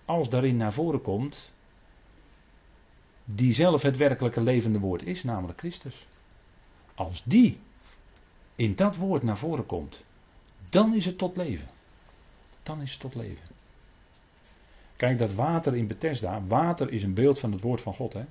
[0.05, 1.51] Als daarin naar voren komt,
[3.25, 6.07] die zelf het werkelijke levende woord is, namelijk Christus.
[6.95, 7.59] Als die
[8.55, 10.03] in dat woord naar voren komt,
[10.69, 11.67] dan is het tot leven.
[12.63, 13.47] Dan is het tot leven.
[14.95, 18.13] Kijk, dat water in Bethesda, water is een beeld van het woord van God.
[18.13, 18.23] Hè?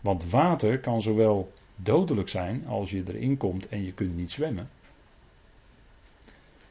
[0.00, 4.68] Want water kan zowel dodelijk zijn als je erin komt en je kunt niet zwemmen.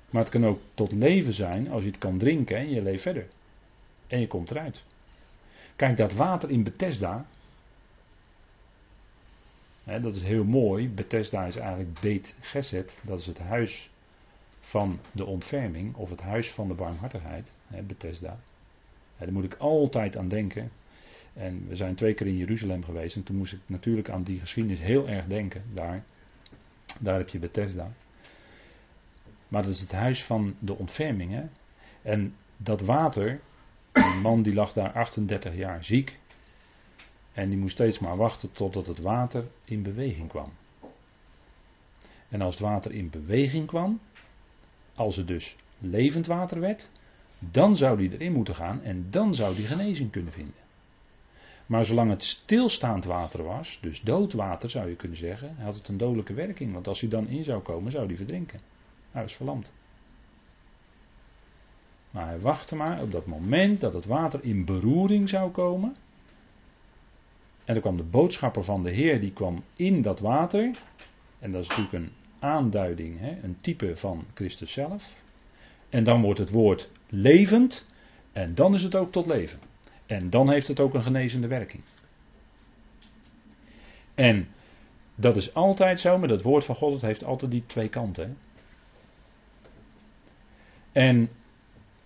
[0.10, 3.02] Maar het kan ook tot leven zijn als je het kan drinken en je leeft
[3.02, 3.28] verder.
[4.08, 4.84] En je komt eruit.
[5.76, 7.26] Kijk, dat water in Bethesda.
[9.84, 10.90] Hè, dat is heel mooi.
[10.90, 13.00] Bethesda is eigenlijk Beet Geset.
[13.02, 13.90] Dat is het huis
[14.60, 15.96] van de ontferming.
[15.96, 17.54] Of het huis van de barmhartigheid.
[17.68, 18.40] Hè, Bethesda.
[19.18, 20.72] daar moet ik altijd aan denken.
[21.34, 24.40] En we zijn twee keer in Jeruzalem geweest en toen moest ik natuurlijk aan die
[24.40, 25.64] geschiedenis heel erg denken.
[25.74, 26.04] Daar,
[27.00, 27.92] daar heb je Bethesda.
[29.48, 31.32] Maar dat is het huis van de ontferming.
[31.32, 31.44] Hè?
[32.02, 33.40] En dat water,
[33.96, 36.20] een man die lag daar 38 jaar ziek.
[37.34, 40.52] En die moest steeds maar wachten totdat het water in beweging kwam.
[42.30, 44.00] En als het water in beweging kwam,
[44.96, 46.90] als het dus levend water werd,
[47.40, 50.64] dan zou die erin moeten gaan en dan zou die genezing kunnen vinden.
[51.66, 55.88] Maar zolang het stilstaand water was, dus dood water zou je kunnen zeggen, had het
[55.88, 56.74] een dodelijke werking.
[56.74, 58.60] Want als hij dan in zou komen, zou hij verdrinken.
[59.12, 59.72] Hij was verlamd.
[62.16, 65.96] Maar hij wachtte maar op dat moment dat het water in beroering zou komen.
[67.66, 70.72] En er kwam de boodschapper van de Heer, die kwam in dat water.
[71.40, 75.12] En dat is natuurlijk een aanduiding, hè, een type van Christus zelf.
[75.90, 77.88] En dan wordt het woord levend.
[78.32, 79.60] En dan is het ook tot leven.
[80.06, 81.84] En dan heeft het ook een genezende werking.
[84.14, 84.48] En
[85.16, 86.94] dat is altijd zo met het woord van God.
[86.94, 88.38] Het heeft altijd die twee kanten.
[90.92, 91.30] En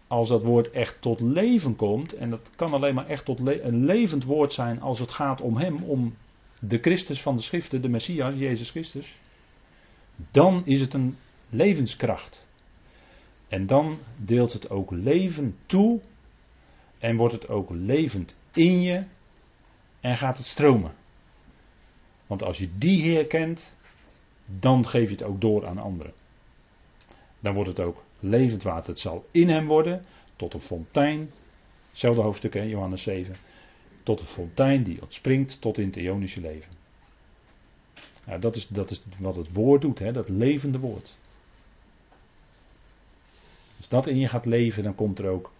[0.10, 3.86] als dat woord echt tot leven komt, en dat kan alleen maar echt tot een
[3.86, 6.16] levend woord zijn als het gaat om Hem, om
[6.62, 9.20] de Christus van de Schriften, de Messias, Jezus Christus,
[10.32, 11.18] dan is het een
[11.49, 12.47] levenskracht.
[13.47, 16.01] En dan deelt het ook leven toe
[16.99, 19.03] en wordt het ook levend in je
[19.99, 20.91] en gaat het stromen.
[22.28, 23.76] Want als je die Heer kent,
[24.45, 26.14] dan geef je het ook door aan anderen.
[27.39, 28.89] Dan wordt het ook levend water.
[28.89, 30.05] Het zal in hem worden
[30.36, 31.32] tot een fontein.
[31.89, 33.36] Hetzelfde hoofdstuk, in Johannes 7.
[34.03, 36.72] Tot een fontein die ontspringt tot in het Ionische leven.
[38.26, 41.17] Nou, dat, is, dat is wat het woord doet, hè, dat levende woord.
[43.78, 45.51] Als dat in je gaat leven, dan komt er ook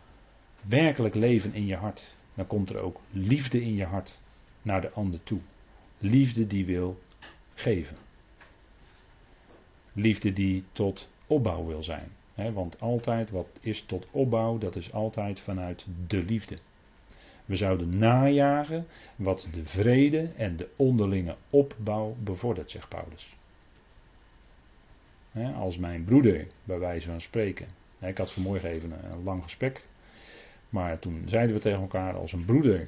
[0.62, 2.16] werkelijk leven in je hart.
[2.34, 4.20] Dan komt er ook liefde in je hart
[4.62, 5.39] naar de ander toe.
[5.97, 6.99] Liefde die wil
[7.53, 7.97] geven.
[9.93, 12.12] Liefde die tot opbouw wil zijn
[12.48, 16.58] want altijd wat is tot opbouw, dat is altijd vanuit de liefde.
[17.46, 23.36] We zouden najagen wat de vrede en de onderlinge opbouw bevordert, zegt Paulus.
[25.56, 27.68] als mijn broeder, bij wijze van spreken.
[28.00, 29.86] ik had vanmorgen even een lang gesprek.
[30.70, 32.88] Maar toen zeiden we tegen elkaar: als een broeder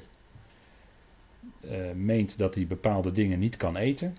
[1.64, 4.16] uh, meent dat hij bepaalde dingen niet kan eten.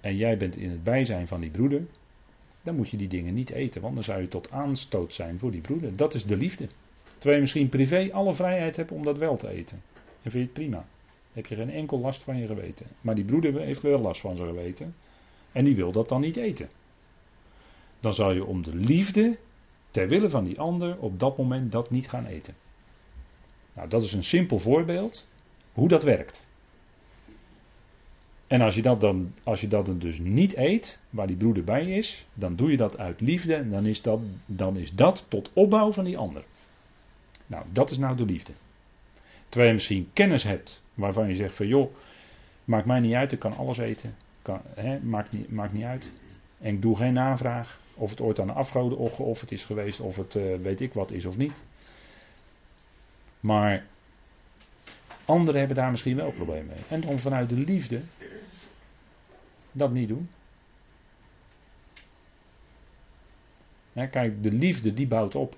[0.00, 1.86] En jij bent in het bijzijn van die broeder
[2.62, 5.50] dan moet je die dingen niet eten, want dan zou je tot aanstoot zijn voor
[5.50, 5.96] die broeder.
[5.96, 6.68] Dat is de liefde.
[7.12, 9.82] Terwijl je misschien privé alle vrijheid hebt om dat wel te eten.
[9.94, 10.76] En vind je het prima.
[10.76, 10.86] Dan
[11.32, 12.86] heb je geen enkel last van je geweten.
[13.00, 14.94] Maar die broeder heeft wel last van zijn geweten.
[15.52, 16.68] En die wil dat dan niet eten.
[18.00, 19.38] Dan zal je om de liefde,
[19.90, 22.54] ter wille van die ander, op dat moment dat niet gaan eten.
[23.74, 25.28] Nou, dat is een simpel voorbeeld
[25.72, 26.46] hoe dat werkt.
[28.52, 31.64] En als je dat dan, als je dat dan dus niet eet, waar die broeder
[31.64, 35.24] bij is, dan doe je dat uit liefde en dan is dat, dan is dat
[35.28, 36.44] tot opbouw van die ander.
[37.46, 38.52] Nou, dat is nou de liefde.
[39.48, 41.94] Terwijl je misschien kennis hebt waarvan je zegt van joh,
[42.64, 44.14] maakt mij niet uit, ik kan alles eten.
[44.42, 46.10] Kan, hè, maakt, niet, maakt niet uit.
[46.60, 50.16] En ik doe geen navraag of het ooit aan de afgoden opgeofferd is geweest, of
[50.16, 51.64] het uh, weet ik wat is of niet.
[53.40, 53.86] Maar
[55.24, 56.84] anderen hebben daar misschien wel problemen mee.
[56.88, 58.00] En dan vanuit de liefde
[59.72, 60.28] dat niet doen.
[63.92, 65.56] kijk, de liefde die bouwt op.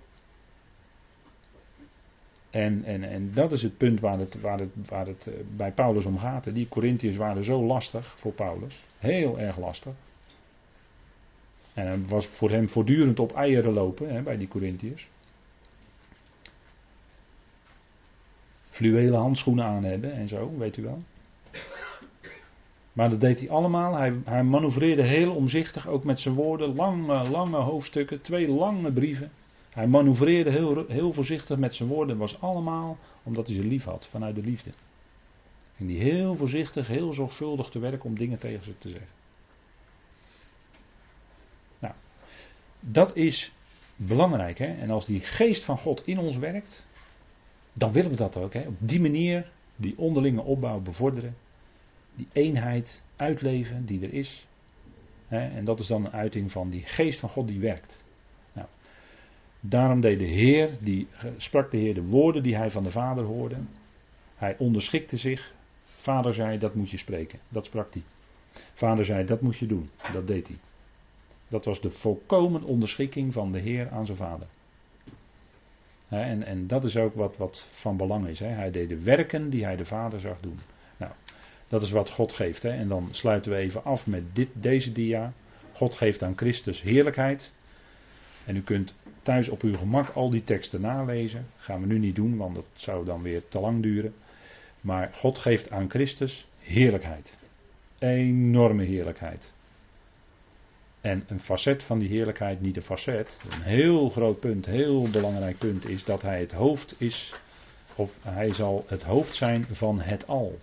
[2.50, 5.72] En, en, en dat is het punt waar het, waar het, waar het eh, bij
[5.72, 6.54] Paulus om gaat.
[6.54, 8.84] Die Corinthiërs waren zo lastig voor Paulus.
[8.98, 9.92] Heel erg lastig.
[11.74, 15.08] En het was voor hem voortdurend op eieren lopen bij die Corinthiërs.
[18.74, 21.02] Fluwelen handschoenen aan hebben en zo, weet u wel.
[22.92, 23.94] Maar dat deed hij allemaal.
[23.94, 26.74] Hij, hij manoeuvreerde heel omzichtig, ook met zijn woorden.
[26.74, 29.30] Lange, lange hoofdstukken, twee lange brieven.
[29.70, 32.16] Hij manoeuvreerde heel, heel voorzichtig met zijn woorden.
[32.16, 34.70] Was allemaal omdat hij ze lief had, vanuit de liefde.
[35.76, 39.08] En die heel voorzichtig, heel zorgvuldig te werk om dingen tegen ze te zeggen.
[41.78, 41.94] Nou,
[42.80, 43.52] dat is
[43.96, 44.58] belangrijk.
[44.58, 44.80] Hè?
[44.80, 46.86] En als die geest van God in ons werkt,
[47.74, 48.52] dan willen we dat ook.
[48.52, 48.66] Hè?
[48.66, 51.36] Op die manier die onderlinge opbouw bevorderen
[52.14, 54.46] die eenheid uitleven die er is.
[55.28, 58.04] en dat is dan een uiting van die geest van God die werkt.
[58.52, 58.66] Nou,
[59.60, 63.24] daarom deed de Heer, die, sprak de Heer de woorden die hij van de Vader
[63.24, 63.56] hoorde.
[64.34, 65.54] Hij onderschikte zich.
[65.84, 67.38] Vader zei, dat moet je spreken.
[67.48, 68.02] Dat sprak hij.
[68.72, 69.90] Vader zei, dat moet je doen.
[70.12, 70.58] Dat deed hij.
[71.48, 74.46] Dat was de volkomen onderschikking van de Heer aan zijn Vader.
[76.08, 78.38] En, en dat is ook wat, wat van belang is.
[78.38, 80.58] Hij deed de werken die hij de Vader zag doen.
[80.96, 81.12] Nou,
[81.68, 82.62] dat is wat God geeft.
[82.62, 82.70] Hè?
[82.70, 85.32] En dan sluiten we even af met dit, deze dia.
[85.72, 87.52] God geeft aan Christus heerlijkheid.
[88.44, 91.46] En u kunt thuis op uw gemak al die teksten nalezen.
[91.56, 94.14] Gaan we nu niet doen, want dat zou dan weer te lang duren.
[94.80, 97.38] Maar God geeft aan Christus heerlijkheid.
[97.98, 99.52] Enorme heerlijkheid.
[101.04, 105.58] En een facet van die heerlijkheid, niet een facet, een heel groot punt, heel belangrijk
[105.58, 107.34] punt is dat hij het hoofd is,
[107.94, 110.58] of hij zal het hoofd zijn van het al.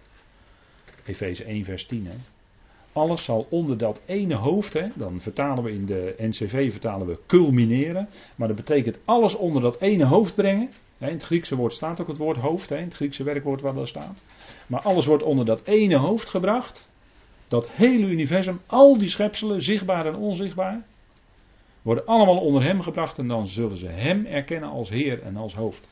[1.06, 2.06] Efeze 1 vers 10.
[2.06, 2.14] Hè.
[2.92, 7.20] Alles zal onder dat ene hoofd, hè, dan vertalen we in de NCV vertalen we
[7.28, 10.70] culmineren, maar dat betekent alles onder dat ene hoofd brengen.
[10.98, 13.62] Hè, in het Griekse woord staat ook het woord hoofd, hè, in het Griekse werkwoord
[13.62, 14.24] waar dat staat.
[14.68, 16.90] Maar alles wordt onder dat ene hoofd gebracht.
[17.52, 20.82] Dat hele universum, al die schepselen, zichtbaar en onzichtbaar,
[21.82, 25.56] worden allemaal onder hem gebracht en dan zullen ze hem erkennen als Heer en als
[25.56, 25.90] hoofd.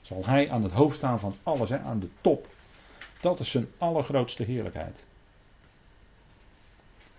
[0.00, 2.48] Zal hij aan het hoofd staan van alles, hè, aan de top.
[3.20, 5.04] Dat is zijn allergrootste heerlijkheid.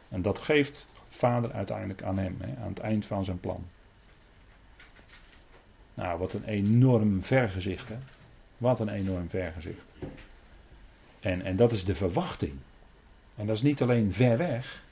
[0.09, 3.65] En dat geeft Vader uiteindelijk aan hem, hè, aan het eind van zijn plan.
[5.93, 7.97] Nou, wat een enorm vergezicht, hè.
[8.57, 9.95] Wat een enorm vergezicht.
[11.19, 12.59] En, en dat is de verwachting.
[13.35, 14.83] En dat is niet alleen ver weg.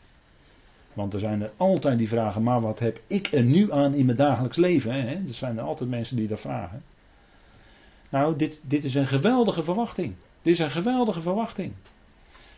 [0.93, 4.05] Want er zijn er altijd die vragen, maar wat heb ik er nu aan in
[4.05, 4.93] mijn dagelijks leven?
[4.93, 5.13] Hè?
[5.13, 6.83] Er zijn er altijd mensen die dat vragen.
[8.09, 10.15] Nou, dit, dit is een geweldige verwachting.
[10.41, 11.73] Dit is een geweldige verwachting.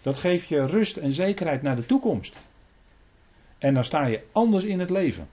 [0.01, 2.47] Dat geeft je rust en zekerheid naar de toekomst.
[3.57, 5.27] En dan sta je anders in het leven.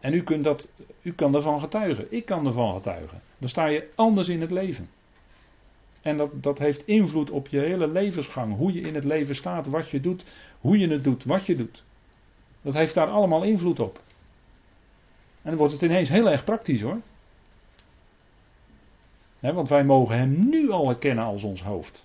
[0.00, 2.06] En u, kunt dat, u kan ervan getuigen.
[2.12, 3.20] Ik kan ervan getuigen.
[3.38, 4.88] Dan sta je anders in het leven.
[6.02, 8.56] En dat, dat heeft invloed op je hele levensgang.
[8.56, 10.24] Hoe je in het leven staat, wat je doet,
[10.60, 11.84] hoe je het doet, wat je doet.
[12.62, 14.02] Dat heeft daar allemaal invloed op.
[15.42, 17.00] En dan wordt het ineens heel erg praktisch hoor.
[19.40, 22.04] want wij mogen hem nu al herkennen als ons hoofd.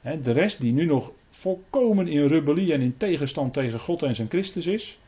[0.00, 4.28] de rest die nu nog volkomen in rebellie en in tegenstand tegen God en zijn
[4.28, 4.98] Christus is.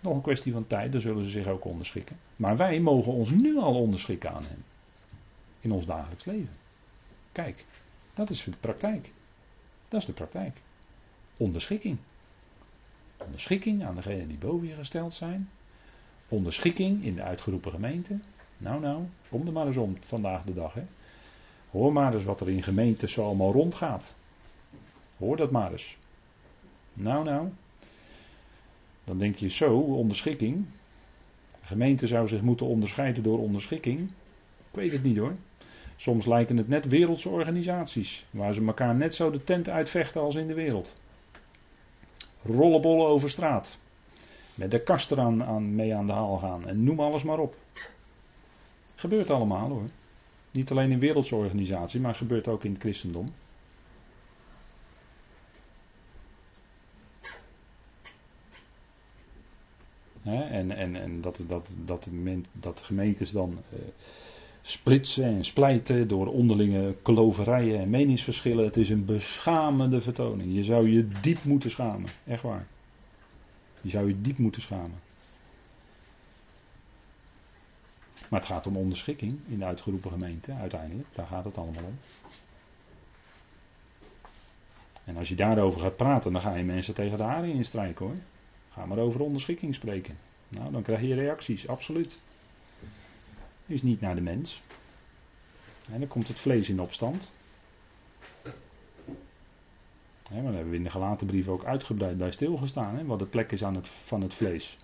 [0.00, 2.16] Nog een kwestie van tijd, daar zullen ze zich ook onderschikken.
[2.36, 4.64] Maar wij mogen ons nu al onderschikken aan hem
[5.60, 6.56] in ons dagelijks leven.
[7.32, 7.64] Kijk,
[8.14, 9.12] dat is de praktijk.
[9.88, 10.60] Dat is de praktijk.
[11.36, 11.98] Onderschikking.
[13.16, 15.48] Onderschikking aan degenen die boven je gesteld zijn.
[16.28, 18.18] Onderschikking in de uitgeroepen gemeente.
[18.58, 20.74] Nou, nou, kom er maar eens om vandaag de dag.
[20.74, 20.82] Hè.
[21.70, 24.14] Hoor maar eens wat er in gemeentes zo allemaal rondgaat.
[25.16, 25.96] Hoor dat maar eens.
[26.92, 27.48] Nou, nou.
[29.04, 30.66] Dan denk je zo, onderschikking.
[31.60, 34.10] De gemeente zou zich moeten onderscheiden door onderschikking.
[34.70, 35.36] Ik weet het niet hoor.
[36.00, 40.34] Soms lijken het net wereldse organisaties, waar ze elkaar net zo de tent uitvechten als
[40.34, 40.94] in de wereld.
[42.42, 43.78] Rollenbollen over straat.
[44.54, 47.56] Met de kast eraan aan, mee aan de haal gaan en noem alles maar op.
[48.94, 49.88] Gebeurt allemaal hoor.
[50.50, 53.32] Niet alleen in wereldse organisaties, maar gebeurt ook in het christendom.
[60.22, 62.08] en en, en dat, dat, dat,
[62.52, 63.78] dat gemeentes dan uh,
[64.62, 68.64] splitsen en splijten door onderlinge kloverijen en meningsverschillen.
[68.64, 70.54] Het is een beschamende vertoning.
[70.54, 72.10] Je zou je diep moeten schamen.
[72.26, 72.66] Echt waar.
[73.80, 75.08] Je zou je diep moeten schamen.
[78.28, 81.08] Maar het gaat om onderschikking in de uitgeroepen gemeente uiteindelijk.
[81.14, 81.98] Daar gaat het allemaal om.
[85.04, 88.16] En als je daarover gaat praten, dan ga je mensen tegen de haren instrijken hoor.
[88.70, 90.16] Ga maar over onderschikking spreken.
[90.48, 92.18] Nou, dan krijg je reacties, absoluut
[93.70, 94.62] is niet naar de mens.
[95.92, 97.30] En dan komt het vlees in opstand.
[100.30, 102.96] maar daar hebben we in de gelaten brief ook uitgebreid bij stilgestaan.
[102.96, 104.78] Hè, wat de plek is aan het, van het vlees.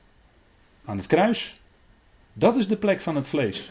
[0.84, 1.60] Aan het kruis.
[2.32, 3.70] Dat is de plek van het vlees.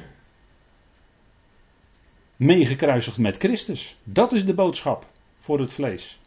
[2.36, 3.98] Meegekruisigd met Christus.
[4.04, 5.08] Dat is de boodschap
[5.40, 6.20] voor het vlees.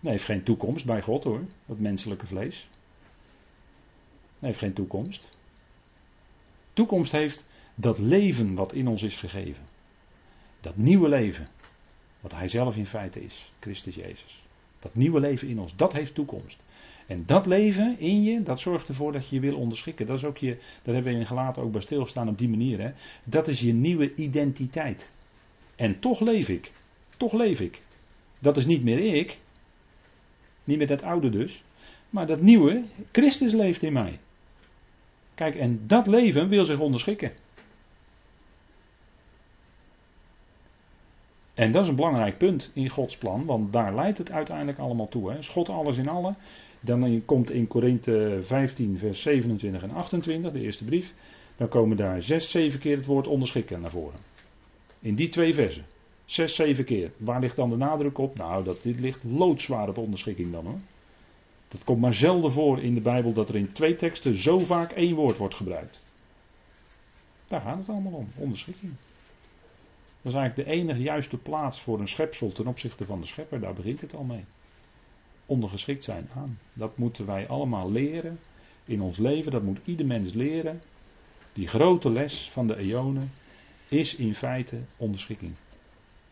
[0.00, 2.68] Nee, heeft geen toekomst bij God hoor, het menselijke vlees.
[4.38, 5.30] Nee, heeft geen toekomst
[6.72, 9.64] toekomst heeft dat leven wat in ons is gegeven.
[10.60, 11.48] Dat nieuwe leven.
[12.20, 14.44] Wat Hij zelf in feite is, Christus Jezus.
[14.78, 16.62] Dat nieuwe leven in ons, dat heeft toekomst.
[17.06, 20.06] En dat leven in je, dat zorgt ervoor dat je je wil onderschikken.
[20.06, 22.80] Dat is ook je, daar hebben we in gelaten ook bij stilgestaan op die manier.
[22.80, 22.90] Hè.
[23.24, 25.12] Dat is je nieuwe identiteit.
[25.76, 26.72] En toch leef ik.
[27.16, 27.82] Toch leef ik.
[28.38, 29.38] Dat is niet meer ik.
[30.64, 31.64] Niet meer dat oude dus.
[32.10, 34.18] Maar dat nieuwe, Christus leeft in mij.
[35.34, 37.32] Kijk, en dat leven wil zich onderschikken.
[41.54, 45.08] En dat is een belangrijk punt in Gods plan, want daar leidt het uiteindelijk allemaal
[45.08, 45.32] toe.
[45.32, 45.42] Hè.
[45.42, 46.34] God alles in alle?
[46.80, 51.14] Dan komt in Korinthe 15, vers 27 en 28, de eerste brief,
[51.56, 54.18] dan komen daar zes, zeven keer het woord onderschikken naar voren.
[55.00, 55.84] In die twee versen.
[56.24, 57.12] Zes, zeven keer.
[57.16, 58.36] Waar ligt dan de nadruk op?
[58.36, 60.78] Nou, dat, dit ligt loodzwaar op onderschikking dan hoor.
[61.72, 64.90] Het komt maar zelden voor in de Bijbel dat er in twee teksten zo vaak
[64.90, 66.02] één woord wordt gebruikt.
[67.46, 68.92] Daar gaat het allemaal om, onderschikking.
[70.22, 73.60] Dat is eigenlijk de enige juiste plaats voor een schepsel ten opzichte van de schepper.
[73.60, 74.44] Daar begint het al mee.
[75.46, 76.58] Ondergeschikt zijn aan.
[76.72, 78.38] Dat moeten wij allemaal leren
[78.84, 79.52] in ons leven.
[79.52, 80.82] Dat moet ieder mens leren.
[81.52, 83.30] Die grote les van de eonen
[83.88, 85.52] is in feite onderschikking.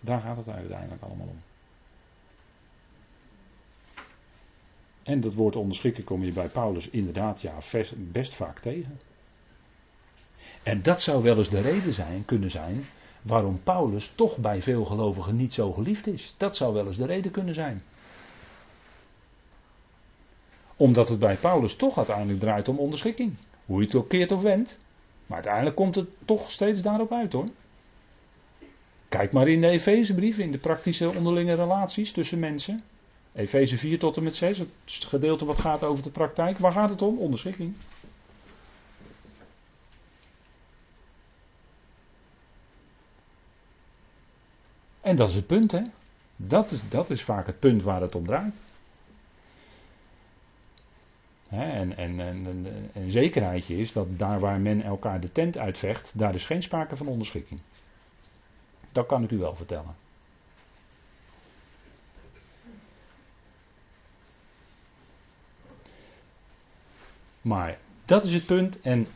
[0.01, 1.39] Daar gaat het uiteindelijk allemaal om.
[5.03, 7.59] En dat woord onderschikken kom je bij Paulus inderdaad ja,
[7.97, 9.01] best vaak tegen.
[10.63, 12.85] En dat zou wel eens de reden zijn, kunnen zijn
[13.23, 16.35] waarom Paulus toch bij veel gelovigen niet zo geliefd is.
[16.37, 17.83] Dat zou wel eens de reden kunnen zijn.
[20.77, 23.35] Omdat het bij Paulus toch uiteindelijk draait om onderschikking.
[23.67, 24.79] Hoe je het ook keert of wendt.
[25.27, 27.49] Maar uiteindelijk komt het toch steeds daarop uit hoor.
[29.09, 32.83] Kijk maar in de Efezebrief, in de praktische onderlinge relaties tussen mensen.
[33.33, 36.59] Efeze 4 tot en met 6, het gedeelte wat gaat over de praktijk.
[36.59, 37.19] Waar gaat het om?
[37.19, 37.75] Onderschikking.
[45.01, 45.83] En dat is het punt, hè?
[46.37, 48.55] Dat is, dat is vaak het punt waar het om draait.
[51.49, 56.35] en, en, en, en, zekerheidje is dat daar waar men elkaar de tent uitvecht, daar
[56.35, 57.61] is geen sprake van onderschikking.
[58.93, 59.95] Dat kan ik u wel vertellen.
[67.41, 69.07] Maar dat is het punt en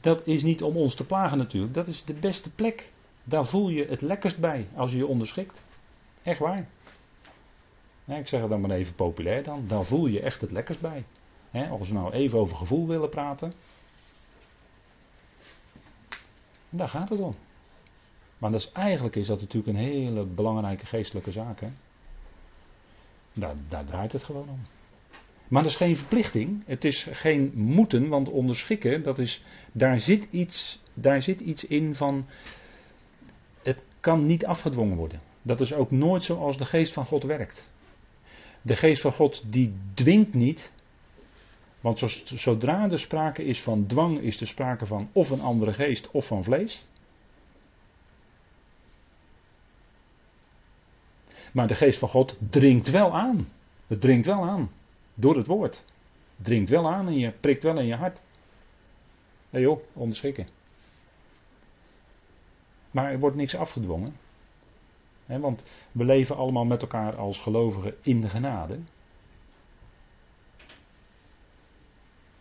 [0.00, 1.74] dat is niet om ons te plagen natuurlijk.
[1.74, 2.90] Dat is de beste plek.
[3.24, 5.62] Daar voel je het lekkerst bij als je je onderschikt.
[6.22, 6.66] Echt waar.
[8.04, 9.64] ik zeg het dan maar even populair dan.
[9.66, 11.04] Daar voel je echt het lekkerst bij.
[11.70, 13.52] als we nou even over gevoel willen praten.
[16.70, 17.34] Daar gaat het om.
[18.38, 21.60] Maar dat is, eigenlijk is dat natuurlijk een hele belangrijke geestelijke zaak.
[23.32, 24.60] Daar, daar draait het gewoon om.
[25.52, 26.62] Maar dat is geen verplichting.
[26.66, 29.42] Het is geen moeten, want onderschikken, dat is,
[29.72, 32.26] daar, zit iets, daar zit iets in van.
[33.62, 35.20] Het kan niet afgedwongen worden.
[35.42, 37.70] Dat is ook nooit zoals de geest van God werkt.
[38.62, 40.72] De geest van God die dwingt niet.
[41.80, 46.10] Want zodra er sprake is van dwang, is er sprake van of een andere geest
[46.10, 46.84] of van vlees.
[51.52, 53.48] Maar de geest van God dringt wel aan.
[53.86, 54.70] Het dringt wel aan.
[55.14, 55.84] Door het woord.
[56.36, 58.20] Dringt wel aan en je prikt wel in je hart.
[59.50, 60.48] Hé joh, onderschikken.
[62.90, 64.16] Maar er wordt niks afgedwongen.
[65.26, 68.78] want we leven allemaal met elkaar als gelovigen in de genade.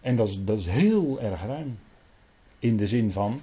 [0.01, 1.79] En dat is, dat is heel erg ruim.
[2.59, 3.41] In de zin van,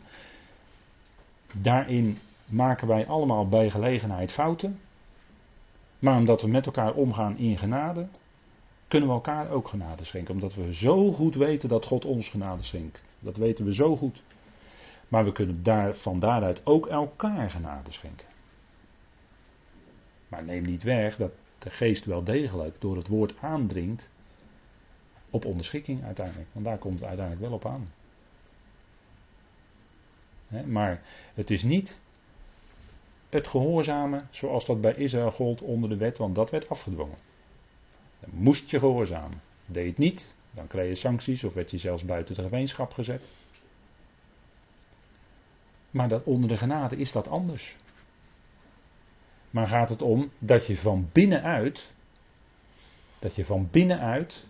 [1.53, 4.81] daarin maken wij allemaal bij gelegenheid fouten.
[5.99, 8.09] Maar omdat we met elkaar omgaan in genade,
[8.89, 10.35] kunnen we elkaar ook genade schenken.
[10.35, 13.03] Omdat we zo goed weten dat God ons genade schenkt.
[13.19, 14.23] Dat weten we zo goed.
[15.09, 18.27] Maar we kunnen daar, van daaruit ook elkaar genade schenken.
[20.29, 24.09] Maar neem niet weg dat de geest wel degelijk door het woord aandringt
[25.31, 26.49] op onderschikking uiteindelijk.
[26.53, 27.89] Want daar komt het uiteindelijk wel op aan.
[30.67, 31.03] maar
[31.35, 31.99] het is niet
[33.29, 37.28] het gehoorzamen zoals dat bij Israël gold onder de wet, want dat werd afgedwongen.
[38.21, 39.41] Dan moest je gehoorzamen.
[39.67, 42.93] Deed je het niet, dan kreeg je sancties of werd je zelfs buiten de gemeenschap
[42.93, 43.23] gezet.
[45.91, 47.77] Maar dat onder de genade is dat anders.
[49.51, 51.93] Maar gaat het om dat je van binnenuit,
[53.19, 54.47] dat je van binnenuit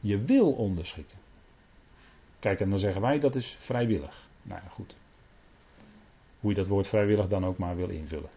[0.00, 1.18] je wil onderschikken.
[2.38, 4.28] Kijk, en dan zeggen wij dat is vrijwillig.
[4.42, 4.96] Nou ja, goed.
[6.40, 8.30] Hoe je dat woord vrijwillig dan ook maar wil invullen.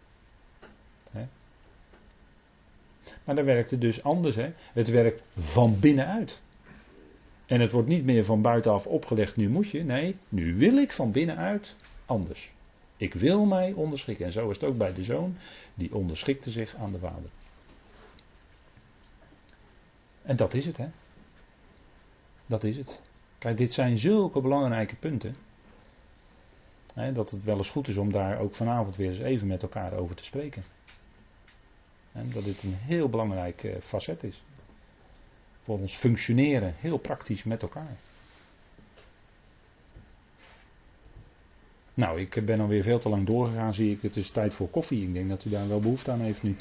[3.24, 4.36] Maar dan werkt het dus anders.
[4.36, 4.52] Hè?
[4.74, 6.42] Het werkt van binnenuit.
[7.46, 9.84] En het wordt niet meer van buitenaf opgelegd, nu moet je.
[9.84, 11.76] Nee, nu wil ik van binnenuit
[12.06, 12.54] anders.
[12.98, 14.26] Ik wil mij onderschikken.
[14.26, 15.38] En zo is het ook bij de zoon.
[15.74, 17.30] Die onderschikte zich aan de vader.
[20.22, 20.88] En dat is het, hè?
[22.46, 23.00] Dat is het.
[23.38, 25.36] Kijk, dit zijn zulke belangrijke punten.
[26.94, 29.62] Hè, dat het wel eens goed is om daar ook vanavond weer eens even met
[29.62, 30.64] elkaar over te spreken.
[32.24, 34.44] Dat dit een heel belangrijk uh, facet is.
[35.64, 37.98] Voor ons functioneren, heel praktisch met elkaar.
[41.94, 44.02] Nou, ik ben alweer veel te lang doorgegaan, zie ik.
[44.02, 45.04] Het is tijd voor koffie.
[45.08, 46.56] Ik denk dat u daar wel behoefte aan heeft nu.